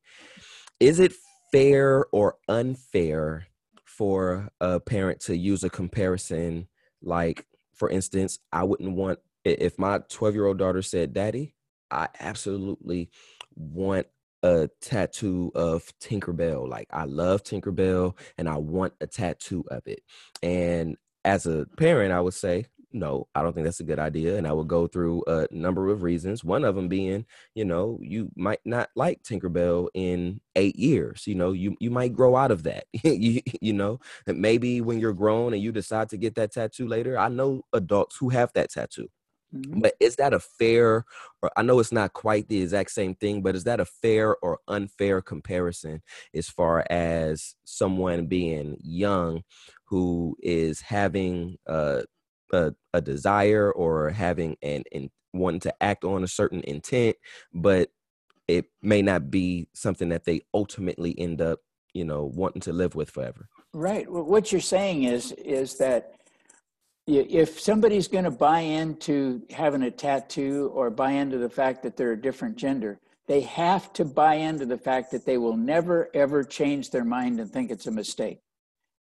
[0.79, 1.13] Is it
[1.51, 3.47] fair or unfair
[3.97, 6.67] for a parent to use a comparison
[7.01, 7.45] like
[7.81, 11.55] for instance, I wouldn't want if my 12 year old daughter said, Daddy,
[11.89, 13.09] I absolutely
[13.55, 14.05] want
[14.43, 16.69] a tattoo of Tinkerbell.
[16.69, 20.01] Like I love Tinkerbell and I want a tattoo of it.
[20.43, 24.37] And as a parent, I would say, no, I don't think that's a good idea.
[24.37, 26.43] And I would go through a number of reasons.
[26.43, 27.25] One of them being,
[27.55, 31.25] you know, you might not like Tinkerbell in eight years.
[31.27, 32.85] You know, you you might grow out of that.
[33.03, 36.87] you, you know, and maybe when you're grown and you decide to get that tattoo
[36.87, 37.17] later.
[37.17, 39.07] I know adults who have that tattoo.
[39.53, 39.81] Mm-hmm.
[39.81, 41.05] But is that a fair,
[41.41, 44.37] or I know it's not quite the exact same thing, but is that a fair
[44.37, 46.01] or unfair comparison
[46.33, 49.43] as far as someone being young
[49.85, 52.01] who is having uh,
[52.51, 57.15] a, a desire or having an, and wanting to act on a certain intent,
[57.53, 57.89] but
[58.47, 61.59] it may not be something that they ultimately end up,
[61.93, 63.47] you know, wanting to live with forever.
[63.73, 64.11] Right.
[64.11, 66.15] Well, what you're saying is is that
[67.07, 71.97] if somebody's going to buy into having a tattoo or buy into the fact that
[71.97, 76.09] they're a different gender, they have to buy into the fact that they will never
[76.13, 78.39] ever change their mind and think it's a mistake.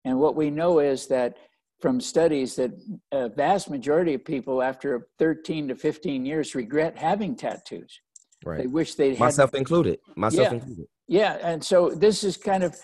[0.04, 1.36] And what we know is that
[1.80, 2.72] from studies that
[3.12, 8.00] a vast majority of people after 13 to 15 years regret having tattoos.
[8.44, 8.58] Right.
[8.58, 9.98] They wish they had myself included.
[10.16, 10.54] Myself yeah.
[10.54, 10.86] included.
[11.06, 12.76] Yeah, and so this is kind of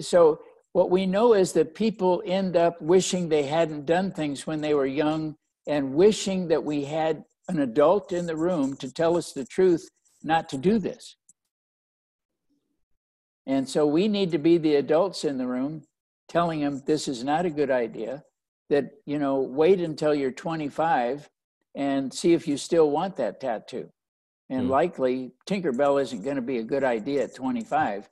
[0.00, 0.40] so
[0.72, 4.74] what we know is that people end up wishing they hadn't done things when they
[4.74, 5.36] were young
[5.66, 9.88] and wishing that we had an adult in the room to tell us the truth
[10.22, 11.16] not to do this.
[13.46, 15.82] And so we need to be the adults in the room
[16.28, 18.24] telling them this is not a good idea
[18.70, 21.28] that you know wait until you're 25
[21.74, 23.88] and see if you still want that tattoo.
[24.48, 24.70] And mm.
[24.70, 28.08] likely tinkerbell isn't going to be a good idea at 25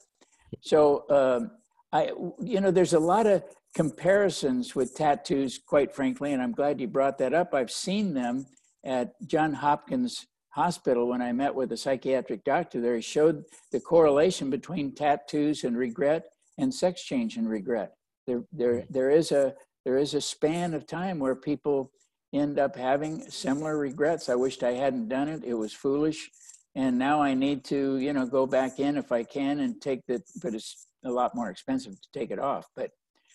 [0.60, 1.50] so um,
[1.92, 3.42] i you know there's a lot of
[3.74, 7.54] comparisons with tattoos quite frankly and i'm glad you brought that up.
[7.54, 8.46] I've seen them
[8.84, 12.96] at john hopkins hospital when i met with a psychiatric doctor there.
[12.96, 16.26] He showed the correlation between tattoos and regret
[16.58, 17.94] and sex change and regret.
[18.26, 18.92] There there hmm.
[18.92, 19.54] there is a
[19.84, 21.92] there is a span of time where people
[22.32, 24.28] end up having similar regrets.
[24.28, 25.44] I wished I hadn't done it.
[25.44, 26.30] It was foolish.
[26.74, 30.00] And now I need to, you know, go back in if I can and take
[30.06, 32.66] the, but it's a lot more expensive to take it off.
[32.74, 32.90] But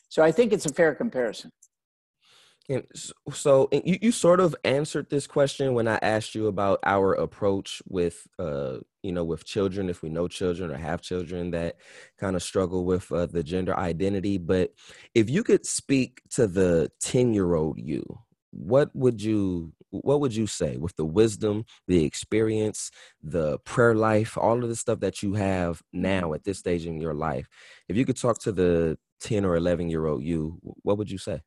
[0.09, 1.51] so I think it's a fair comparison.
[2.69, 2.85] And
[3.33, 7.81] so you, you sort of answered this question when I asked you about our approach
[7.89, 11.77] with, uh, you know, with children, if we know children or have children that
[12.19, 14.37] kind of struggle with uh, the gender identity.
[14.37, 14.73] But
[15.15, 18.03] if you could speak to the 10 year old you,
[18.51, 22.89] what would you what would you say with the wisdom the experience
[23.23, 26.99] the prayer life all of the stuff that you have now at this stage in
[26.99, 27.47] your life
[27.87, 31.17] if you could talk to the 10 or 11 year old you what would you
[31.19, 31.39] say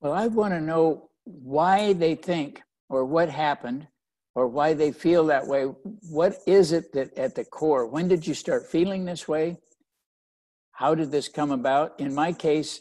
[0.00, 3.86] well, I want to know why they think or what happened
[4.34, 5.64] or why they feel that way.
[5.64, 7.86] What is it that at the core?
[7.86, 9.58] When did you start feeling this way?
[10.72, 11.98] How did this come about?
[12.00, 12.80] In my case,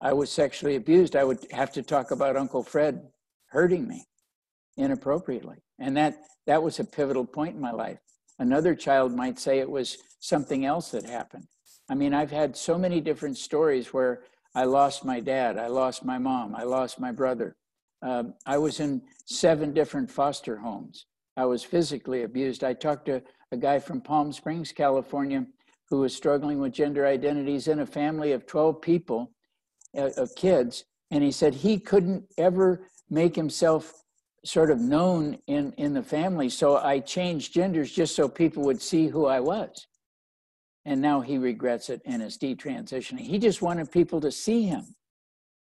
[0.00, 1.14] I was sexually abused.
[1.14, 3.02] I would have to talk about Uncle Fred
[3.50, 4.04] hurting me
[4.76, 5.56] inappropriately.
[5.78, 7.98] And that that was a pivotal point in my life.
[8.38, 11.46] Another child might say it was something else that happened.
[11.88, 14.22] I mean, I've had so many different stories where
[14.56, 15.58] I lost my dad.
[15.58, 16.56] I lost my mom.
[16.56, 17.56] I lost my brother.
[18.00, 21.04] Um, I was in seven different foster homes.
[21.36, 22.64] I was physically abused.
[22.64, 25.44] I talked to a guy from Palm Springs, California,
[25.90, 29.30] who was struggling with gender identities in a family of 12 people,
[29.94, 30.84] uh, of kids.
[31.10, 33.92] And he said he couldn't ever make himself
[34.42, 36.48] sort of known in, in the family.
[36.48, 39.86] So I changed genders just so people would see who I was
[40.86, 43.18] and now he regrets it and is detransitioning.
[43.20, 44.94] He just wanted people to see him.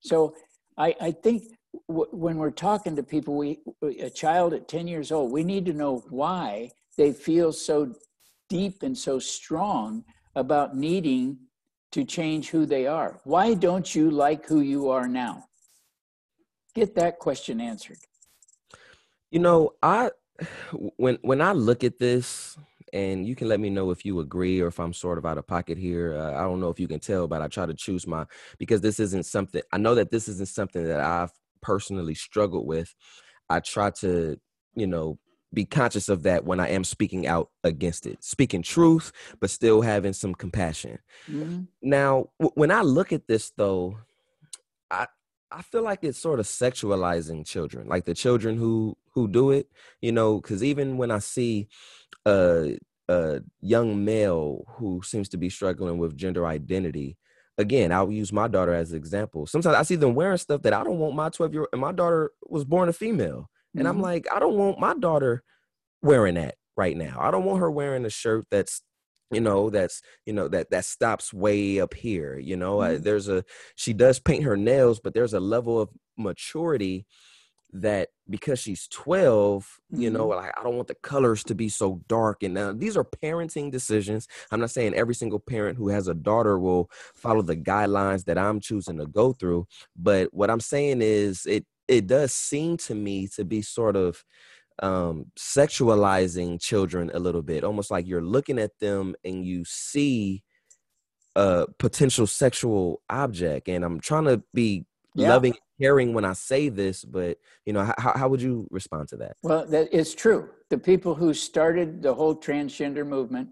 [0.00, 0.34] So
[0.78, 1.42] I, I think
[1.88, 3.60] w- when we're talking to people, we
[4.00, 7.94] a child at 10 years old, we need to know why they feel so
[8.48, 10.04] deep and so strong
[10.34, 11.38] about needing
[11.92, 13.20] to change who they are.
[13.24, 15.44] Why don't you like who you are now?
[16.74, 17.98] Get that question answered.
[19.30, 20.12] You know, I
[20.96, 22.56] when when I look at this,
[22.92, 25.38] and you can let me know if you agree or if I'm sort of out
[25.38, 26.16] of pocket here.
[26.16, 28.26] Uh, I don't know if you can tell, but I try to choose my
[28.58, 32.94] because this isn't something I know that this isn't something that I've personally struggled with.
[33.48, 34.38] I try to,
[34.74, 35.18] you know,
[35.52, 39.82] be conscious of that when I am speaking out against it, speaking truth, but still
[39.82, 40.98] having some compassion.
[41.28, 41.62] Mm-hmm.
[41.82, 43.98] Now, w- when I look at this, though,
[45.52, 49.68] I feel like it's sort of sexualizing children, like the children who who do it,
[50.00, 51.68] you know, because even when I see
[52.26, 52.78] a
[53.08, 57.16] a young male who seems to be struggling with gender identity,
[57.58, 59.46] again, I'll use my daughter as an example.
[59.46, 61.80] Sometimes I see them wearing stuff that I don't want my 12 year old, and
[61.80, 63.50] my daughter was born a female.
[63.74, 63.96] And mm-hmm.
[63.96, 65.42] I'm like, I don't want my daughter
[66.02, 67.18] wearing that right now.
[67.20, 68.82] I don't want her wearing a shirt that's
[69.30, 72.94] you know that's you know that that stops way up here you know mm-hmm.
[72.94, 73.44] I, there's a
[73.76, 77.06] she does paint her nails but there's a level of maturity
[77.72, 80.02] that because she's 12 mm-hmm.
[80.02, 80.44] you know mm-hmm.
[80.44, 83.70] like i don't want the colors to be so dark and now these are parenting
[83.70, 88.24] decisions i'm not saying every single parent who has a daughter will follow the guidelines
[88.24, 89.66] that i'm choosing to go through
[89.96, 94.24] but what i'm saying is it it does seem to me to be sort of
[94.80, 100.42] um, sexualizing children a little bit, almost like you're looking at them and you see
[101.36, 103.68] a potential sexual object.
[103.68, 105.28] And I'm trying to be yeah.
[105.28, 109.16] loving, caring when I say this, but you know, how, how would you respond to
[109.18, 109.36] that?
[109.42, 110.50] Well, it's true.
[110.70, 113.48] The people who started the whole transgender movement,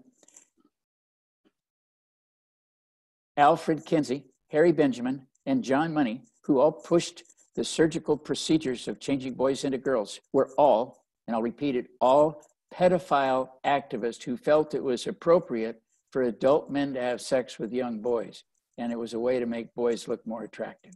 [3.37, 7.23] Alfred Kinsey, Harry Benjamin, and John Money, who all pushed
[7.55, 12.41] the surgical procedures of changing boys into girls were all, and I'll repeat it, all
[12.73, 15.79] pedophile activists who felt it was appropriate
[16.11, 18.43] for adult men to have sex with young boys.
[18.79, 20.95] And it was a way to make boys look more attractive.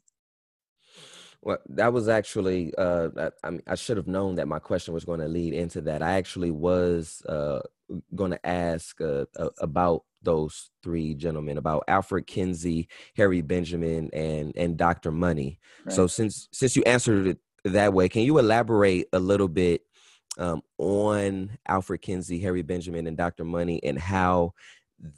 [1.44, 4.96] Well, that was actually, uh, I, I, mean, I should have known that my question
[4.96, 6.02] was going to lead into that.
[6.02, 7.60] I actually was uh,
[8.16, 9.26] going to ask uh,
[9.60, 15.12] about those three gentlemen about Alfred Kinsey, Harry Benjamin, and and Dr.
[15.12, 15.60] Money.
[15.86, 15.94] Right.
[15.94, 19.84] So since since you answered it that way, can you elaborate a little bit
[20.38, 23.44] um, on Alfred Kinsey, Harry Benjamin, and Dr.
[23.44, 24.54] Money, and how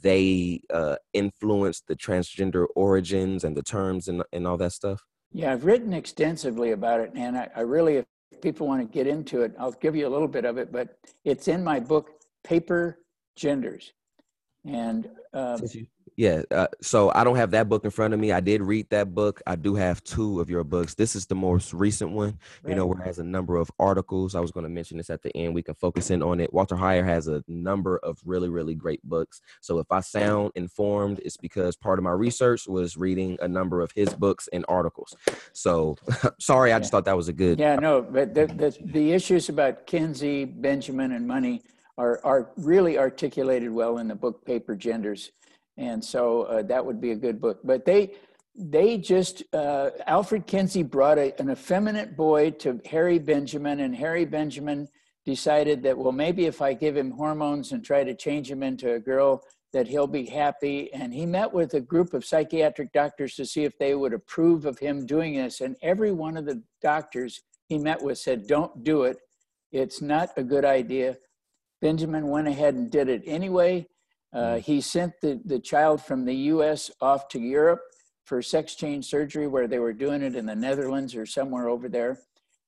[0.02, 5.04] they uh, influenced the transgender origins and the terms and and all that stuff?
[5.32, 8.06] Yeah, I've written extensively about it, and I, I really, if
[8.40, 10.98] people want to get into it, I'll give you a little bit of it, but
[11.24, 12.10] it's in my book,
[12.44, 12.98] Paper
[13.36, 13.92] Genders.
[14.64, 15.60] And um,
[16.16, 18.32] yeah, uh, so I don't have that book in front of me.
[18.32, 19.42] I did read that book.
[19.46, 20.94] I do have two of your books.
[20.94, 22.70] This is the most recent one, right.
[22.70, 24.34] you know, where it has a number of articles.
[24.34, 25.54] I was going to mention this at the end.
[25.54, 26.52] We can focus in on it.
[26.54, 29.42] Walter Heyer has a number of really, really great books.
[29.60, 33.82] So if I sound informed, it's because part of my research was reading a number
[33.82, 35.14] of his books and articles.
[35.52, 35.96] So
[36.40, 37.60] sorry, I just thought that was a good.
[37.60, 41.62] Yeah, no, but the, the, the issues about Kinsey, Benjamin, and money
[41.98, 45.32] are, are really articulated well in the book Paper Genders.
[45.76, 47.60] And so uh, that would be a good book.
[47.62, 48.14] But they,
[48.54, 54.24] they just, uh, Alfred Kinsey brought a, an effeminate boy to Harry Benjamin, and Harry
[54.24, 54.88] Benjamin
[55.26, 58.94] decided that, well, maybe if I give him hormones and try to change him into
[58.94, 60.90] a girl, that he'll be happy.
[60.94, 64.64] And he met with a group of psychiatric doctors to see if they would approve
[64.64, 65.60] of him doing this.
[65.60, 69.18] And every one of the doctors he met with said, don't do it.
[69.72, 71.18] It's not a good idea.
[71.82, 73.86] Benjamin went ahead and did it anyway.
[74.36, 74.60] Uh, mm.
[74.60, 77.80] he sent the, the child from the US off to Europe
[78.24, 81.88] for sex change surgery, where they were doing it in the Netherlands or somewhere over
[81.88, 82.18] there.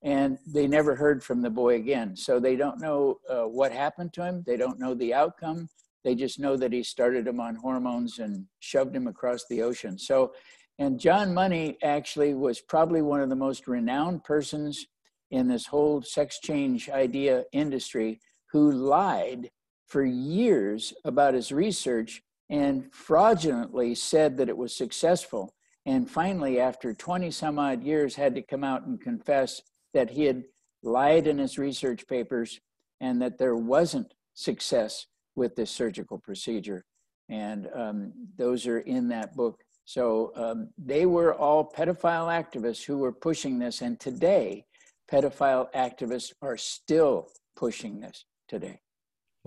[0.02, 2.16] And they never heard from the boy again.
[2.16, 4.44] So they don't know uh, what happened to him.
[4.46, 5.68] They don't know the outcome.
[6.04, 9.98] They just know that he started him on hormones and shoved him across the ocean.
[9.98, 10.32] So,
[10.78, 14.86] and John Money actually was probably one of the most renowned persons
[15.32, 18.20] in this whole sex change idea industry
[18.52, 19.50] who lied
[19.88, 25.52] for years about his research and fraudulently said that it was successful.
[25.86, 29.62] And finally, after 20 some odd years, had to come out and confess
[29.94, 30.44] that he had
[30.82, 32.60] lied in his research papers
[33.00, 36.84] and that there wasn't success with this surgical procedure.
[37.28, 39.60] And um, those are in that book.
[39.84, 43.80] So um, they were all pedophile activists who were pushing this.
[43.80, 44.64] And today,
[45.10, 48.80] pedophile activists are still pushing this today.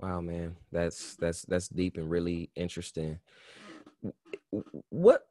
[0.02, 3.20] Wow, man, that's that's that's deep and really interesting.
[4.88, 5.24] What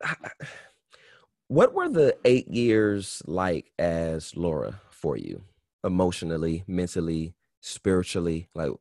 [1.49, 5.43] what were the eight years like as Laura for you,
[5.84, 8.47] emotionally, mentally, spiritually?
[8.55, 8.72] Like,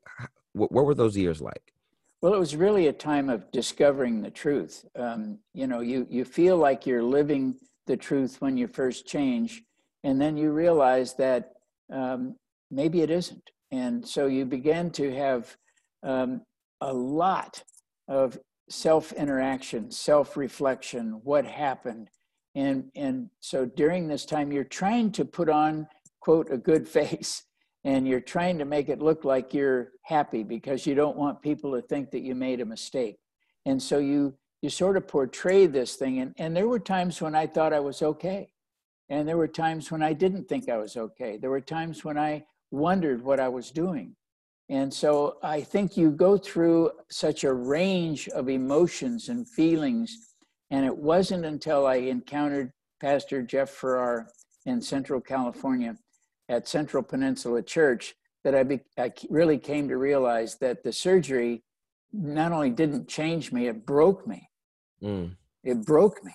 [0.53, 1.73] what, what were those years like?
[2.23, 4.85] Well, it was really a time of discovering the truth.
[4.95, 7.57] Um, you know, you you feel like you're living
[7.89, 9.65] the truth when you first change,
[10.05, 11.55] and then you realize that
[11.93, 12.37] um,
[12.71, 13.51] maybe it isn't.
[13.73, 15.57] And so you begin to have
[16.03, 16.43] um,
[16.81, 17.63] a lot
[18.09, 18.39] of
[18.69, 22.11] self interaction, self reflection, what happened.
[22.55, 25.87] And, and so during this time, you're trying to put on,
[26.21, 27.45] quote, a good face
[27.85, 31.73] and you're trying to make it look like you're happy because you don't want people
[31.73, 33.17] to think that you made a mistake.
[33.67, 37.35] And so you you sort of portray this thing and, and there were times when
[37.35, 38.53] I thought I was okay.
[39.09, 41.39] And there were times when I didn't think I was okay.
[41.39, 44.15] There were times when I wondered what I was doing.
[44.71, 50.17] And so I think you go through such a range of emotions and feelings.
[50.71, 54.29] And it wasn't until I encountered Pastor Jeff Farrar
[54.67, 55.97] in Central California
[56.49, 58.15] at Central Peninsula Church
[58.45, 61.65] that I, be, I really came to realize that the surgery
[62.13, 64.49] not only didn't change me, it broke me.
[65.03, 65.35] Mm.
[65.65, 66.33] It broke me.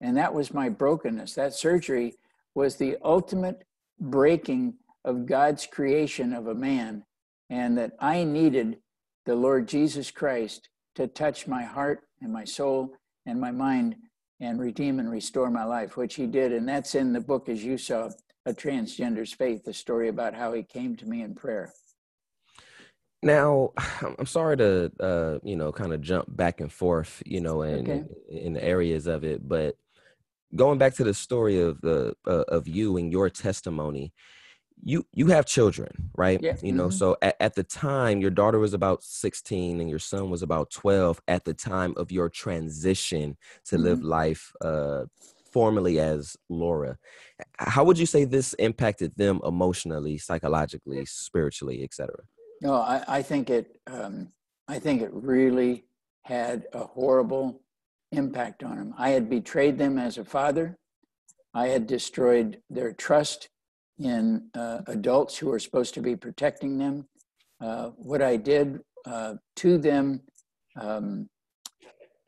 [0.00, 1.34] And that was my brokenness.
[1.34, 2.14] That surgery
[2.54, 3.64] was the ultimate
[3.98, 7.02] breaking of God's creation of a man
[7.50, 8.78] and that I needed
[9.24, 12.94] the Lord Jesus Christ to touch my heart and my soul
[13.26, 13.96] and my mind
[14.40, 16.52] and redeem and restore my life, which he did.
[16.52, 18.10] And that's in the book, as you saw,
[18.44, 21.72] A Transgender's Faith, the story about how he came to me in prayer.
[23.22, 23.70] Now,
[24.18, 27.80] I'm sorry to, uh, you know, kind of jump back and forth, you know, in,
[27.80, 28.04] okay.
[28.28, 29.76] in the areas of it, but
[30.54, 34.12] going back to the story of the uh, of you and your testimony,
[34.82, 36.56] you you have children right yeah.
[36.62, 36.96] you know mm-hmm.
[36.96, 40.70] so at, at, the time your daughter was about 16 and your son was about
[40.70, 43.84] 12 at the time of your transition to mm-hmm.
[43.84, 45.04] live life uh
[45.50, 46.98] formally as laura
[47.58, 52.14] how would you say this impacted them emotionally psychologically spiritually etc
[52.60, 54.28] no I, I think it um
[54.68, 55.84] i think it really
[56.24, 57.62] had a horrible
[58.12, 60.76] impact on them i had betrayed them as a father
[61.54, 63.48] i had destroyed their trust
[63.98, 67.06] in uh, adults who are supposed to be protecting them.
[67.60, 70.20] Uh, what I did uh, to them
[70.78, 71.28] um,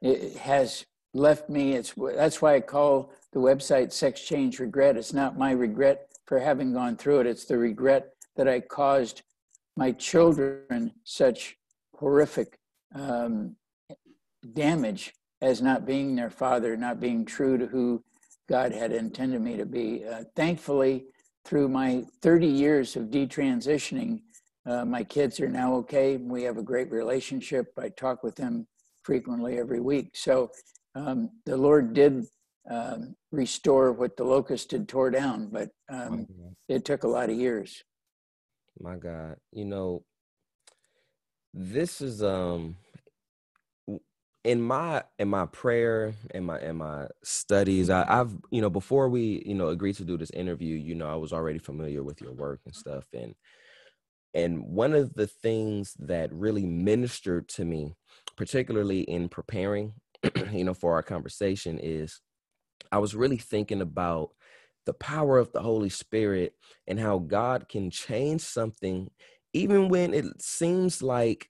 [0.01, 1.73] it has left me.
[1.73, 6.39] It's that's why I call the website "Sex Change Regret." It's not my regret for
[6.39, 7.27] having gone through it.
[7.27, 9.23] It's the regret that I caused
[9.77, 11.57] my children such
[11.95, 12.59] horrific
[12.95, 13.57] um,
[14.55, 18.03] damage as not being their father, not being true to who
[18.49, 20.05] God had intended me to be.
[20.05, 21.07] Uh, thankfully,
[21.49, 24.21] through my 30 years of detransitioning,
[24.67, 26.19] uh, my kids are now okay.
[26.19, 27.73] We have a great relationship.
[27.79, 28.67] I talk with them
[29.03, 30.11] frequently every week.
[30.13, 30.51] So
[30.95, 32.27] um, the Lord did
[32.71, 36.27] um, restore what the locust had tore down, but um,
[36.69, 37.83] it took a lot of years.
[38.79, 40.05] My God, you know,
[41.55, 42.77] this is um
[44.45, 49.09] in my in my prayer in my in my studies I, have you know before
[49.09, 52.21] we you know agreed to do this interview you know i was already familiar with
[52.21, 53.35] your work and stuff and
[54.35, 57.95] and one of the things that really ministered to me
[58.37, 59.95] particularly in preparing
[60.53, 62.21] you know for our conversation is
[62.93, 64.31] i was really thinking about
[64.87, 66.55] the power of the holy spirit
[66.87, 69.11] and how god can change something
[69.53, 71.49] even when it seems like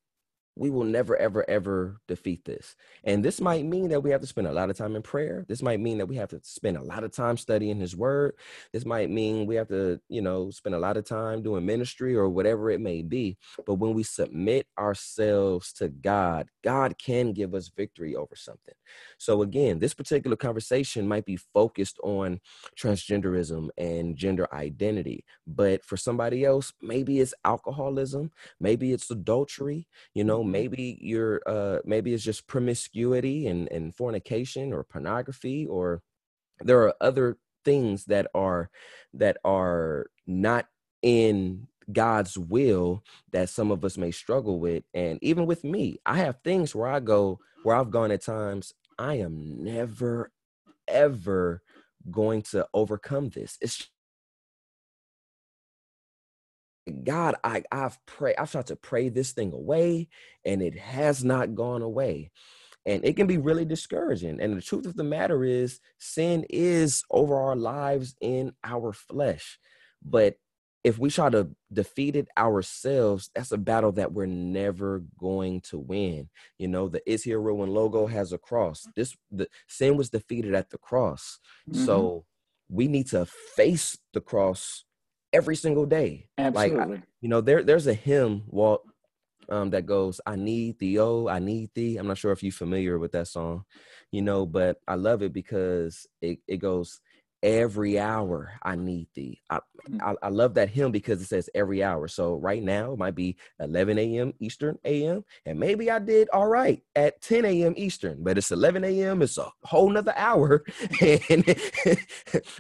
[0.59, 2.75] we will never, ever, ever defeat this.
[3.05, 5.45] And this might mean that we have to spend a lot of time in prayer.
[5.49, 8.35] This might mean that we have to spend a lot of time studying his word.
[8.73, 12.17] This might mean we have to, you know, spend a lot of time doing ministry
[12.17, 13.37] or whatever it may be.
[13.67, 18.75] But when we submit ourselves to God, God can give us victory over something.
[19.19, 22.41] So again, this particular conversation might be focused on
[22.79, 25.25] transgenderism and gender identity.
[25.47, 28.31] But for somebody else, maybe it's alcoholism,
[28.61, 34.73] maybe it's adultery, you know, maybe you're uh maybe it's just promiscuity and and fornication
[34.73, 36.03] or pornography or
[36.61, 38.71] there are other things that are
[39.15, 40.67] that are not
[41.03, 44.85] in God's will that some of us may struggle with.
[44.95, 48.75] And even with me, I have things where I go, where I've gone at times,
[48.99, 50.31] I am never,
[50.87, 51.63] ever
[52.11, 53.57] going to overcome this.
[53.61, 53.89] It's
[56.89, 60.09] God, I, I've prayed, I've tried to pray this thing away,
[60.45, 62.31] and it has not gone away.
[62.87, 64.41] And it can be really discouraging.
[64.41, 69.59] And the truth of the matter is, sin is over our lives in our flesh.
[70.03, 70.37] But
[70.85, 75.79] if we try to defeat it ourselves, that's a battle that we're never going to
[75.79, 76.31] win.
[76.57, 78.87] You know, the Is Here One logo has a cross.
[78.97, 81.41] This the sin was defeated at the cross.
[81.69, 81.85] Mm-hmm.
[81.85, 82.25] So
[82.71, 84.85] we need to face the cross
[85.33, 86.29] every single day.
[86.37, 86.97] Absolutely.
[86.97, 88.83] Like, you know, there there's a hymn, Walt,
[89.49, 91.97] um, that goes, I need thee, oh, I need thee.
[91.97, 93.65] I'm not sure if you're familiar with that song,
[94.11, 97.01] you know, but I love it because it, it goes,
[97.43, 99.41] every hour I need thee.
[99.49, 100.03] I, mm.
[100.03, 102.09] I, I, love that hymn because it says every hour.
[102.09, 104.33] So right now it might be 11 a.m.
[104.41, 107.75] Eastern AM, and maybe I did all right at 10 a.m.
[107.77, 109.23] Eastern, but it's 11 a.m.
[109.23, 110.65] It's a whole nother hour.
[111.01, 111.95] and yeah.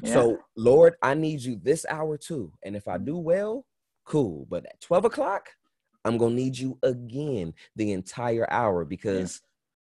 [0.05, 2.53] so Lord, I need you this hour too.
[2.63, 3.65] And if I do well,
[4.05, 4.47] cool.
[4.49, 5.51] But at 12 o'clock,
[6.05, 9.43] I'm gonna need you again the entire hour because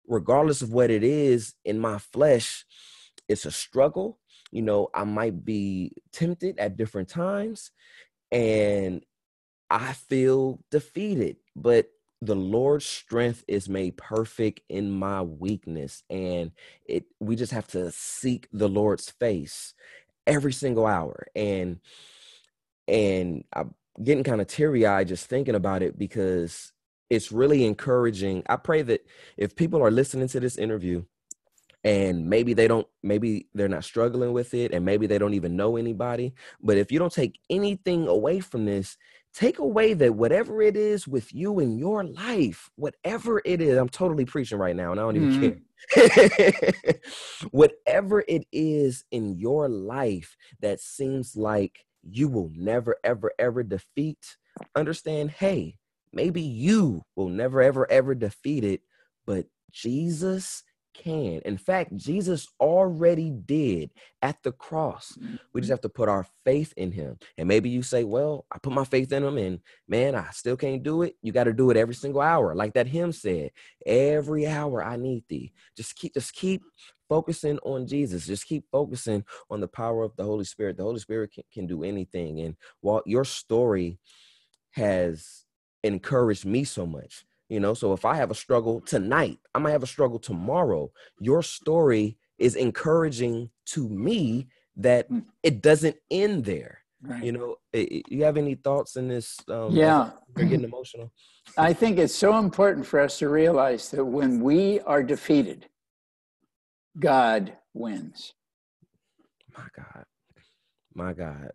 [0.06, 0.14] yeah.
[0.16, 2.66] regardless of what it is in my flesh,
[3.28, 4.18] it's a struggle.
[4.50, 7.70] You know, I might be tempted at different times
[8.32, 9.04] and
[9.70, 11.90] I feel defeated, but
[12.22, 16.02] the Lord's strength is made perfect in my weakness.
[16.10, 16.52] And
[16.84, 19.74] it we just have to seek the Lord's face
[20.26, 21.26] every single hour.
[21.34, 21.80] And
[22.88, 26.72] and I'm getting kind of teary-eyed just thinking about it because
[27.08, 28.42] it's really encouraging.
[28.48, 31.04] I pray that if people are listening to this interview
[31.84, 35.56] and maybe they don't maybe they're not struggling with it and maybe they don't even
[35.56, 38.96] know anybody but if you don't take anything away from this
[39.32, 43.88] take away that whatever it is with you in your life whatever it is i'm
[43.88, 45.50] totally preaching right now and i don't even mm-hmm.
[45.94, 47.00] care
[47.50, 54.36] whatever it is in your life that seems like you will never ever ever defeat
[54.74, 55.76] understand hey
[56.12, 58.82] maybe you will never ever ever defeat it
[59.26, 60.64] but jesus
[60.94, 61.40] can.
[61.44, 63.90] In fact, Jesus already did
[64.22, 65.16] at the cross.
[65.52, 65.72] We just mm-hmm.
[65.72, 67.18] have to put our faith in him.
[67.38, 70.56] And maybe you say, Well, I put my faith in him and man, I still
[70.56, 71.16] can't do it.
[71.22, 72.54] You got to do it every single hour.
[72.54, 73.50] Like that hymn said,
[73.86, 75.52] every hour I need thee.
[75.76, 76.62] Just keep just keep
[77.08, 78.26] focusing on Jesus.
[78.26, 80.76] Just keep focusing on the power of the Holy Spirit.
[80.76, 82.40] The Holy Spirit can, can do anything.
[82.40, 83.98] And while your story
[84.72, 85.44] has
[85.82, 89.72] encouraged me so much you know, so if I have a struggle tonight, I might
[89.72, 90.92] have a struggle tomorrow.
[91.18, 94.46] Your story is encouraging to me
[94.76, 95.18] that hmm.
[95.42, 96.78] it doesn't end there.
[97.02, 97.24] Right.
[97.24, 99.38] You know, it, you have any thoughts in this?
[99.48, 101.12] Um, yeah, you're getting emotional.
[101.56, 105.66] I think it's so important for us to realize that when we are defeated,
[106.98, 108.34] God wins.
[109.56, 110.04] My God,
[110.94, 111.52] my God.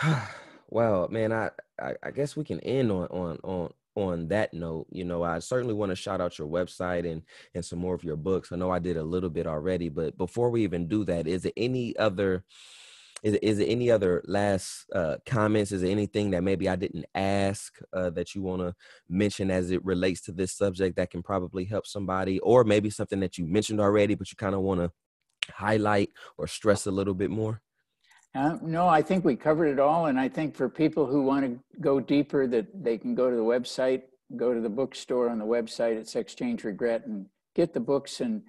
[0.68, 4.86] well, man, I, I, I guess we can end on on on on that note,
[4.90, 7.22] you know, I certainly want to shout out your website and
[7.54, 8.52] and some more of your books.
[8.52, 11.42] I know I did a little bit already, but before we even do that, is
[11.42, 12.44] there any other
[13.22, 15.72] is, is there any other last uh, comments?
[15.72, 18.74] Is there anything that maybe I didn't ask uh, that you want to
[19.08, 23.20] mention as it relates to this subject that can probably help somebody, or maybe something
[23.20, 24.92] that you mentioned already, but you kind of want to
[25.52, 27.60] highlight or stress a little bit more?
[28.34, 30.06] Uh, no, I think we covered it all.
[30.06, 33.36] And I think for people who want to go deeper, that they can go to
[33.36, 34.02] the website,
[34.36, 38.42] go to the bookstore on the website at Exchange Regret and get the books and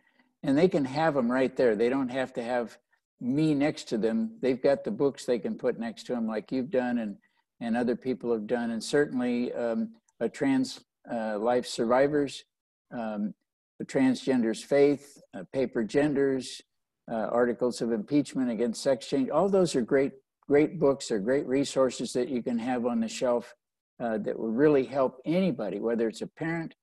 [0.43, 1.75] and they can have them right there.
[1.75, 2.77] They don't have to have
[3.19, 4.37] me next to them.
[4.41, 7.17] They've got the books they can put next to them, like you've done and
[7.61, 9.89] and other people have done, and certainly um,
[10.21, 10.79] a trans
[11.11, 12.45] uh, life survivors,
[12.91, 13.33] um,
[13.79, 16.61] the transgenders faith, uh, paper genders,
[17.09, 19.29] uh, articles of impeachment against sex change.
[19.29, 20.13] All those are great,
[20.47, 21.07] great books.
[21.07, 23.55] They're great resources that you can have on the shelf
[23.99, 26.75] uh, that will really help anybody, whether it's a parent,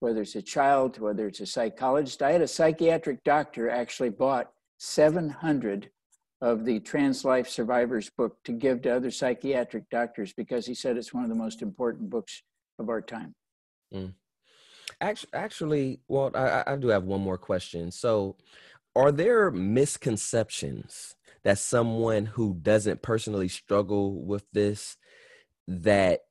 [0.00, 2.22] whether it's a child, whether it's a psychologist.
[2.22, 5.90] I had a psychiatric doctor actually bought 700
[6.40, 10.96] of the Trans Life Survivors book to give to other psychiatric doctors because he said
[10.96, 12.42] it's one of the most important books
[12.78, 13.34] of our time.
[13.92, 14.14] Mm.
[15.00, 17.90] Actually, actually, well, I, I do have one more question.
[17.90, 18.36] So,
[18.98, 24.96] are there misconceptions that someone who doesn't personally struggle with this
[25.68, 26.22] that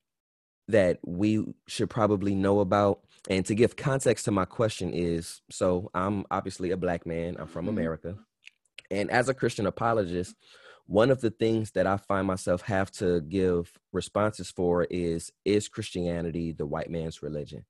[0.68, 3.00] that we should probably know about
[3.30, 7.46] and to give context to my question is so i'm obviously a black man i'm
[7.46, 7.78] from mm-hmm.
[7.78, 8.14] america
[8.90, 10.34] and as a christian apologist
[10.84, 15.68] one of the things that i find myself have to give responses for is is
[15.68, 17.64] christianity the white man's religion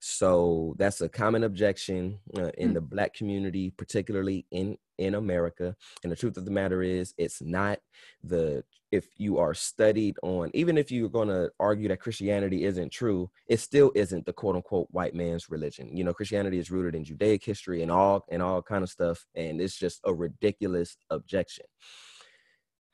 [0.00, 2.74] so that's a common objection uh, in mm.
[2.74, 5.76] the black community, particularly in in America.
[6.02, 7.78] And the truth of the matter is, it's not
[8.24, 12.90] the if you are studied on, even if you're going to argue that Christianity isn't
[12.90, 15.94] true, it still isn't the quote unquote white man's religion.
[15.96, 19.26] You know, Christianity is rooted in Judaic history and all and all kind of stuff,
[19.34, 21.66] and it's just a ridiculous objection.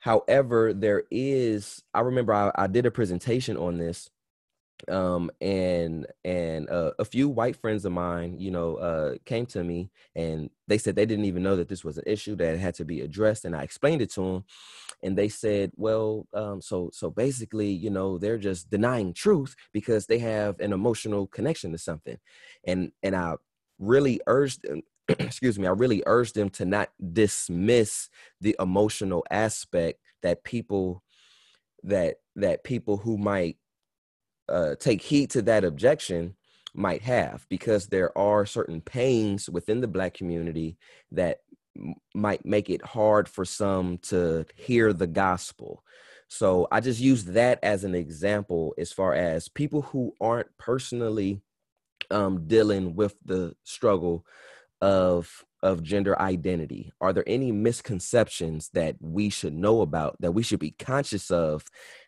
[0.01, 1.83] However, there is.
[1.95, 4.11] I remember I, I did a presentation on this
[4.89, 9.65] um and and uh, a few white friends of mine you know uh came to
[9.65, 12.75] me and they said they didn't even know that this was an issue that had
[12.75, 14.45] to be addressed and i explained it to them
[15.03, 20.07] and they said well um so so basically you know they're just denying truth because
[20.07, 22.19] they have an emotional connection to something
[22.67, 23.35] and and i
[23.79, 28.09] really urged them excuse me i really urged them to not dismiss
[28.41, 31.03] the emotional aspect that people
[31.83, 33.57] that that people who might
[34.49, 36.35] uh, take heed to that objection
[36.75, 40.77] might have because there are certain pains within the black community
[41.13, 41.39] that
[42.15, 45.83] might make it hard for some to hear the gospel.
[46.29, 51.41] So I just use that as an example as far as people who aren't personally
[52.11, 54.25] um, dealing with the struggle
[54.81, 56.93] of of gender identity?
[57.01, 61.65] Are there any misconceptions that we should know about that we should be conscious of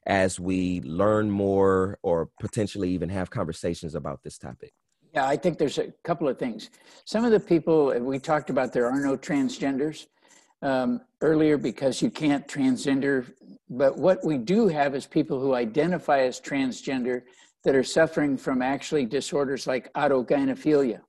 [0.07, 4.73] as we learn more or potentially even have conversations about this topic?
[5.15, 6.71] Yeah i think there's a couple of things.
[7.05, 10.07] Some of the people we talked about there are no transgenders
[10.61, 13.27] um, earlier because you can't transgender
[13.71, 17.23] but what we do have is people who identify as transgender
[17.65, 21.01] that are suffering from actually disorders like autogynephilia,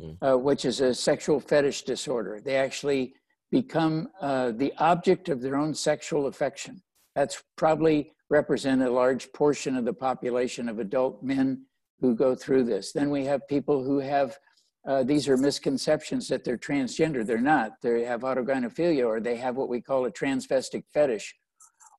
[0.00, 0.16] mm.
[0.22, 2.40] uh, which is a sexual fetish disorder.
[2.44, 3.14] They actually
[3.50, 6.82] become uh, the object of their own sexual affection.
[7.14, 11.66] That's probably represent a large portion of the population of adult men
[12.00, 12.92] who go through this.
[12.92, 14.38] Then we have people who have
[14.86, 17.26] uh, these are misconceptions that they're transgender.
[17.26, 17.72] They're not.
[17.82, 21.34] They have autogynephilia or they have what we call a transvestic fetish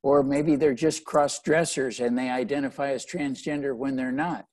[0.04, 4.46] or maybe they're just cross dressers and they identify as transgender when they're not.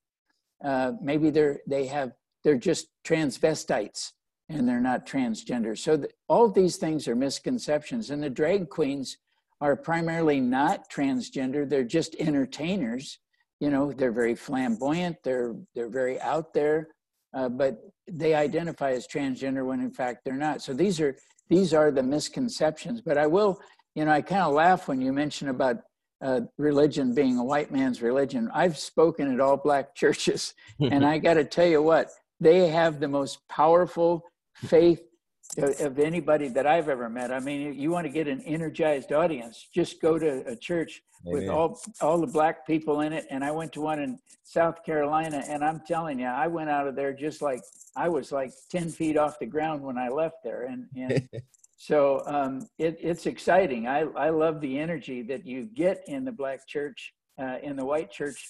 [0.65, 2.13] Uh, maybe they're they have
[2.45, 4.13] they're just transvestites
[4.49, 5.77] and they're not transgender.
[5.77, 9.17] So the, all these things are misconceptions, and the drag queens
[9.61, 11.69] are primarily not transgender.
[11.69, 13.19] They're just entertainers.
[13.61, 15.17] You know, they're very flamboyant.
[15.25, 16.89] They're they're very out there,
[17.33, 17.79] uh, but
[18.11, 20.61] they identify as transgender when in fact they're not.
[20.61, 21.17] So these are
[21.49, 23.01] these are the misconceptions.
[23.01, 23.59] But I will
[23.95, 25.79] you know, I kind of laugh when you mention about
[26.21, 28.51] uh, religion being a white man's religion.
[28.53, 32.11] I've spoken at all black churches, and I got to tell you what,
[32.45, 34.23] they have the most powerful
[34.55, 35.01] faith
[35.59, 37.33] of anybody that I've ever met.
[37.33, 41.33] I mean, you want to get an energized audience, just go to a church Amen.
[41.33, 43.27] with all all the black people in it.
[43.31, 46.87] And I went to one in South Carolina, and I'm telling you, I went out
[46.87, 47.63] of there just like
[47.97, 51.29] I was like ten feet off the ground when I left there, and and
[51.77, 53.87] So um, it, it's exciting.
[53.87, 57.13] I, I love the energy that you get in the black church.
[57.37, 58.49] Uh, in the white church,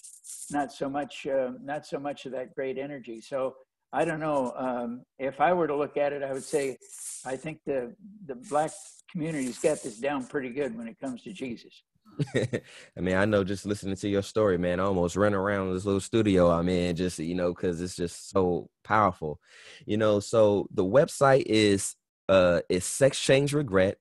[0.51, 3.19] not so much, uh, not so much of that great energy.
[3.19, 3.55] So
[3.95, 4.53] I don't know.
[4.57, 6.77] Um, if I were to look at it, I would say
[7.25, 7.95] I think the
[8.27, 8.73] the black
[9.11, 11.85] community's got this down pretty good when it comes to Jesus.
[12.35, 15.85] I mean, I know just listening to your story, man, I almost ran around this
[15.85, 19.39] little studio I'm in, just you know, because it's just so powerful,
[19.87, 20.19] you know.
[20.19, 21.95] So the website is
[22.29, 23.99] uh, is sex change regret.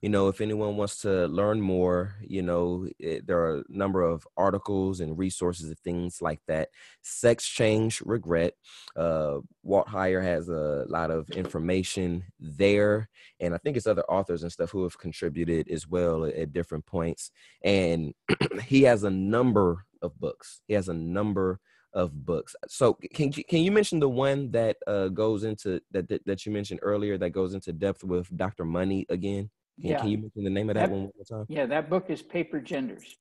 [0.00, 4.02] You know, if anyone wants to learn more, you know, it, there are a number
[4.02, 6.68] of articles and resources and things like that.
[7.02, 8.54] Sex change regret.
[8.96, 13.08] Uh, Walt Heyer has a lot of information there,
[13.40, 16.52] and I think it's other authors and stuff who have contributed as well at, at
[16.52, 17.32] different points.
[17.64, 18.14] And
[18.64, 20.60] he has a number of books.
[20.68, 21.58] He has a number
[21.92, 22.54] of books.
[22.68, 26.52] So can can you mention the one that uh, goes into that, that, that you
[26.52, 28.64] mentioned earlier that goes into depth with Dr.
[28.64, 29.50] Money again?
[29.80, 30.00] Can, yeah.
[30.00, 31.46] can you mention the name of that, that one more time?
[31.48, 33.16] Yeah, that book is Paper Genders.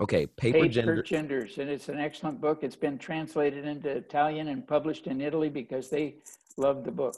[0.00, 1.02] Okay, Paper, Paper Gender.
[1.02, 2.60] Genders, and it's an excellent book.
[2.62, 6.16] It's been translated into Italian and published in Italy because they
[6.56, 7.16] love the book.